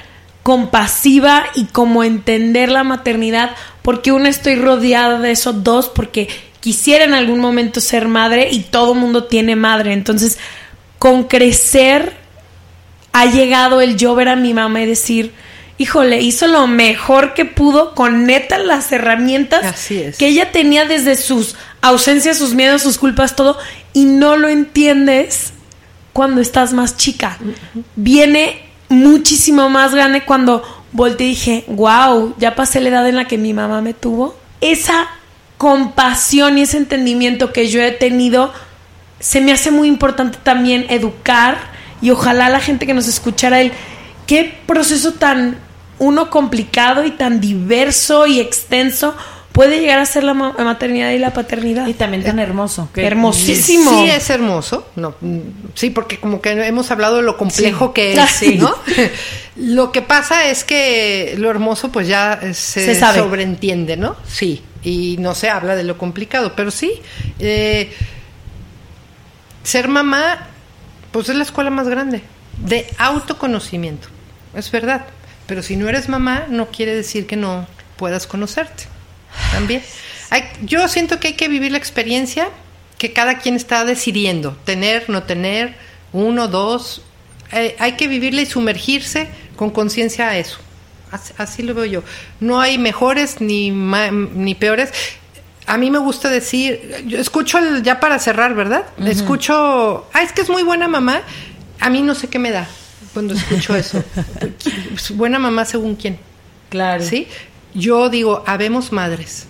[0.44, 6.28] compasiva y como entender la maternidad, porque uno estoy rodeada de eso, dos, porque
[6.60, 9.94] quisiera en algún momento ser madre y todo mundo tiene madre.
[9.94, 10.38] Entonces,
[11.00, 12.14] con crecer
[13.14, 15.34] ha llegado el yo ver a mi mamá y decir,
[15.78, 20.18] híjole, hizo lo mejor que pudo con neta las herramientas Así es.
[20.18, 23.58] que ella tenía desde sus ausencias, sus miedos, sus culpas, todo,
[23.94, 25.54] y no lo entiendes
[26.14, 27.38] cuando estás más chica.
[27.96, 33.26] Viene muchísimo más grande cuando volteé y dije, wow, ya pasé la edad en la
[33.26, 34.36] que mi mamá me tuvo.
[34.62, 35.08] Esa
[35.58, 38.54] compasión y ese entendimiento que yo he tenido,
[39.20, 41.58] se me hace muy importante también educar
[42.02, 43.72] y ojalá la gente que nos escuchara el
[44.28, 45.58] qué proceso tan
[46.00, 49.16] uno complicado y tan diverso y extenso
[49.52, 51.86] puede llegar a ser la ma- la maternidad y la paternidad.
[51.86, 52.90] Y también tan hermoso.
[52.94, 53.92] que- Hermosísimo.
[54.04, 55.14] Sí es hermoso, no,
[55.76, 57.94] sí, porque como que hemos hablado de lo complejo Sí.
[57.94, 58.58] que Ah, es, sí.
[58.58, 58.74] ¿no?
[59.56, 63.20] lo que pasa es que lo hermoso pues ya eh, se, Se sabe.
[63.20, 64.16] sobreentiende, ¿no?
[64.28, 66.92] Sí, y no se habla de lo complicado, pero sí,
[67.38, 67.94] eh,
[69.64, 70.48] ser mamá
[71.12, 72.24] pues es la escuela más grande
[72.58, 74.08] de autoconocimiento,
[74.56, 75.06] es verdad,
[75.48, 78.84] pero si no eres mamá no quiere decir que no puedas conocerte
[79.52, 79.82] también.
[80.30, 82.48] Hay- yo siento que hay que vivir la experiencia
[82.98, 85.76] que cada quien está decidiendo, tener, no tener,
[86.14, 87.02] uno, dos.
[87.52, 90.58] Eh, hay que vivirla y sumergirse con conciencia a eso.
[91.12, 92.04] Así, así lo veo yo.
[92.40, 94.92] No hay mejores ni, ma- ni peores.
[95.68, 98.86] A mí me gusta decir, yo escucho el- ya para cerrar, ¿verdad?
[99.06, 101.22] Escucho, ah, es que es muy buena mamá.
[101.80, 102.68] A mí no sé qué me da
[103.14, 104.04] cuando escucho eso.
[105.16, 106.18] buena mamá según quién.
[106.70, 107.04] Claro.
[107.04, 107.28] ¿Sí?
[107.74, 109.46] Yo digo, habemos madres.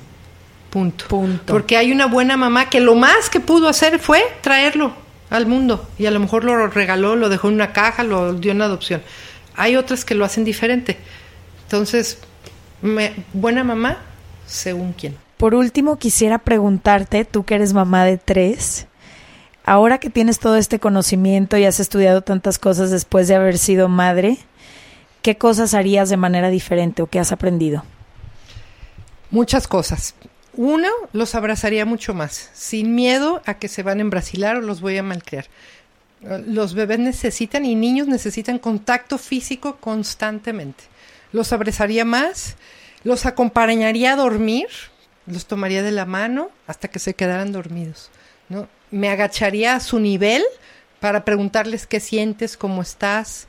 [0.70, 1.06] Punto.
[1.08, 1.54] Punto.
[1.54, 4.94] Porque hay una buena mamá que lo más que pudo hacer fue traerlo
[5.30, 5.88] al mundo.
[5.98, 9.02] Y a lo mejor lo regaló, lo dejó en una caja, lo dio en adopción.
[9.56, 10.98] Hay otras que lo hacen diferente.
[11.66, 12.18] Entonces,
[12.82, 14.00] me- buena mamá,
[14.48, 15.16] según quién.
[15.38, 18.88] Por último, quisiera preguntarte, tú que eres mamá de tres,
[19.66, 23.90] ahora que tienes todo este conocimiento y has estudiado tantas cosas después de haber sido
[23.90, 24.38] madre,
[25.22, 27.84] ¿qué cosas harías de manera diferente o qué has aprendido?
[29.32, 30.16] Muchas cosas.
[30.56, 34.82] Uno, los abrazaría mucho más, sin miedo a que se van a embrasilar o los
[34.82, 35.46] voy a malcriar.
[36.22, 40.84] Los bebés necesitan y niños necesitan contacto físico constantemente.
[41.32, 42.56] Los abrazaría más,
[43.04, 44.68] los acompañaría a dormir,
[45.26, 48.12] los tomaría de la mano hasta que se quedaran dormidos.
[48.50, 48.68] ¿no?
[48.94, 50.44] Me agacharía a su nivel
[51.00, 53.48] para preguntarles qué sientes, cómo estás,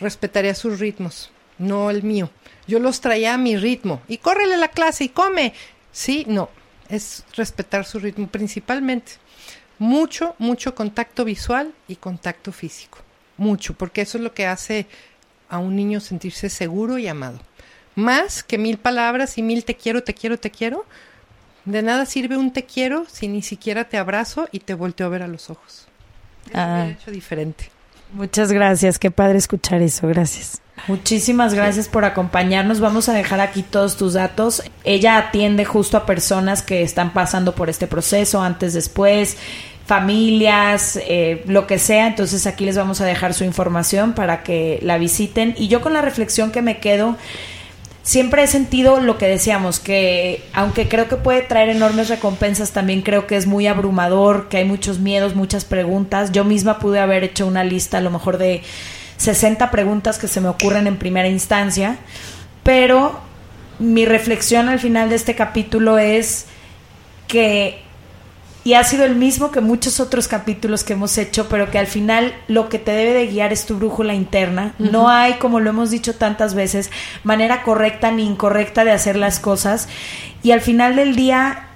[0.00, 2.30] respetaría sus ritmos, no el mío.
[2.66, 5.52] Yo los traía a mi ritmo y córrele la clase y come.
[5.92, 6.48] Sí, no,
[6.88, 9.12] es respetar su ritmo principalmente.
[9.78, 13.00] Mucho, mucho contacto visual y contacto físico.
[13.36, 14.86] Mucho, porque eso es lo que hace
[15.50, 17.38] a un niño sentirse seguro y amado.
[17.96, 20.86] Más que mil palabras y mil te quiero, te quiero, te quiero.
[21.66, 25.10] De nada sirve un te quiero si ni siquiera te abrazo y te volteo a
[25.10, 25.86] ver a los ojos.
[26.54, 26.88] Ah.
[26.88, 27.70] hecho diferente.
[28.12, 30.62] Muchas gracias, qué padre escuchar eso, gracias.
[30.86, 32.78] Muchísimas gracias por acompañarnos.
[32.78, 34.62] Vamos a dejar aquí todos tus datos.
[34.84, 39.36] Ella atiende justo a personas que están pasando por este proceso, antes, después,
[39.86, 42.06] familias, eh, lo que sea.
[42.06, 45.54] Entonces aquí les vamos a dejar su información para que la visiten.
[45.56, 47.16] Y yo con la reflexión que me quedo,
[48.06, 53.02] siempre he sentido lo que decíamos, que aunque creo que puede traer enormes recompensas, también
[53.02, 56.30] creo que es muy abrumador, que hay muchos miedos, muchas preguntas.
[56.30, 58.62] Yo misma pude haber hecho una lista a lo mejor de
[59.16, 61.98] 60 preguntas que se me ocurren en primera instancia,
[62.62, 63.18] pero
[63.80, 66.46] mi reflexión al final de este capítulo es
[67.26, 67.82] que
[68.66, 71.86] y ha sido el mismo que muchos otros capítulos que hemos hecho, pero que al
[71.86, 74.74] final lo que te debe de guiar es tu brújula interna.
[74.80, 76.90] No hay, como lo hemos dicho tantas veces,
[77.22, 79.86] manera correcta ni incorrecta de hacer las cosas.
[80.42, 81.68] Y al final del día,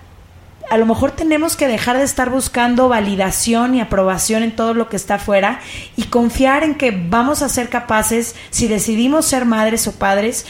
[0.68, 4.88] a lo mejor tenemos que dejar de estar buscando validación y aprobación en todo lo
[4.88, 5.60] que está afuera
[5.94, 10.44] y confiar en que vamos a ser capaces, si decidimos ser madres o padres,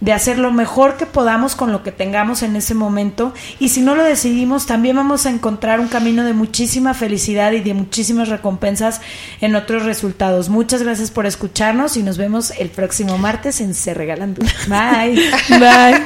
[0.00, 3.80] de hacer lo mejor que podamos con lo que tengamos en ese momento y si
[3.80, 8.28] no lo decidimos también vamos a encontrar un camino de muchísima felicidad y de muchísimas
[8.28, 9.00] recompensas
[9.40, 10.48] en otros resultados.
[10.48, 14.68] Muchas gracias por escucharnos y nos vemos el próximo martes en Se Regalan Dudas.
[14.68, 15.16] Bye.
[15.58, 16.04] Bye.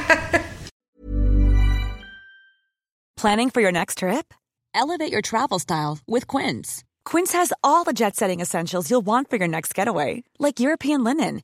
[3.17, 4.33] Planning for your next trip?
[4.73, 6.83] Elevate your travel style with Quince.
[7.05, 11.03] Quince has all the jet setting essentials you'll want for your next getaway, like European
[11.03, 11.43] linen,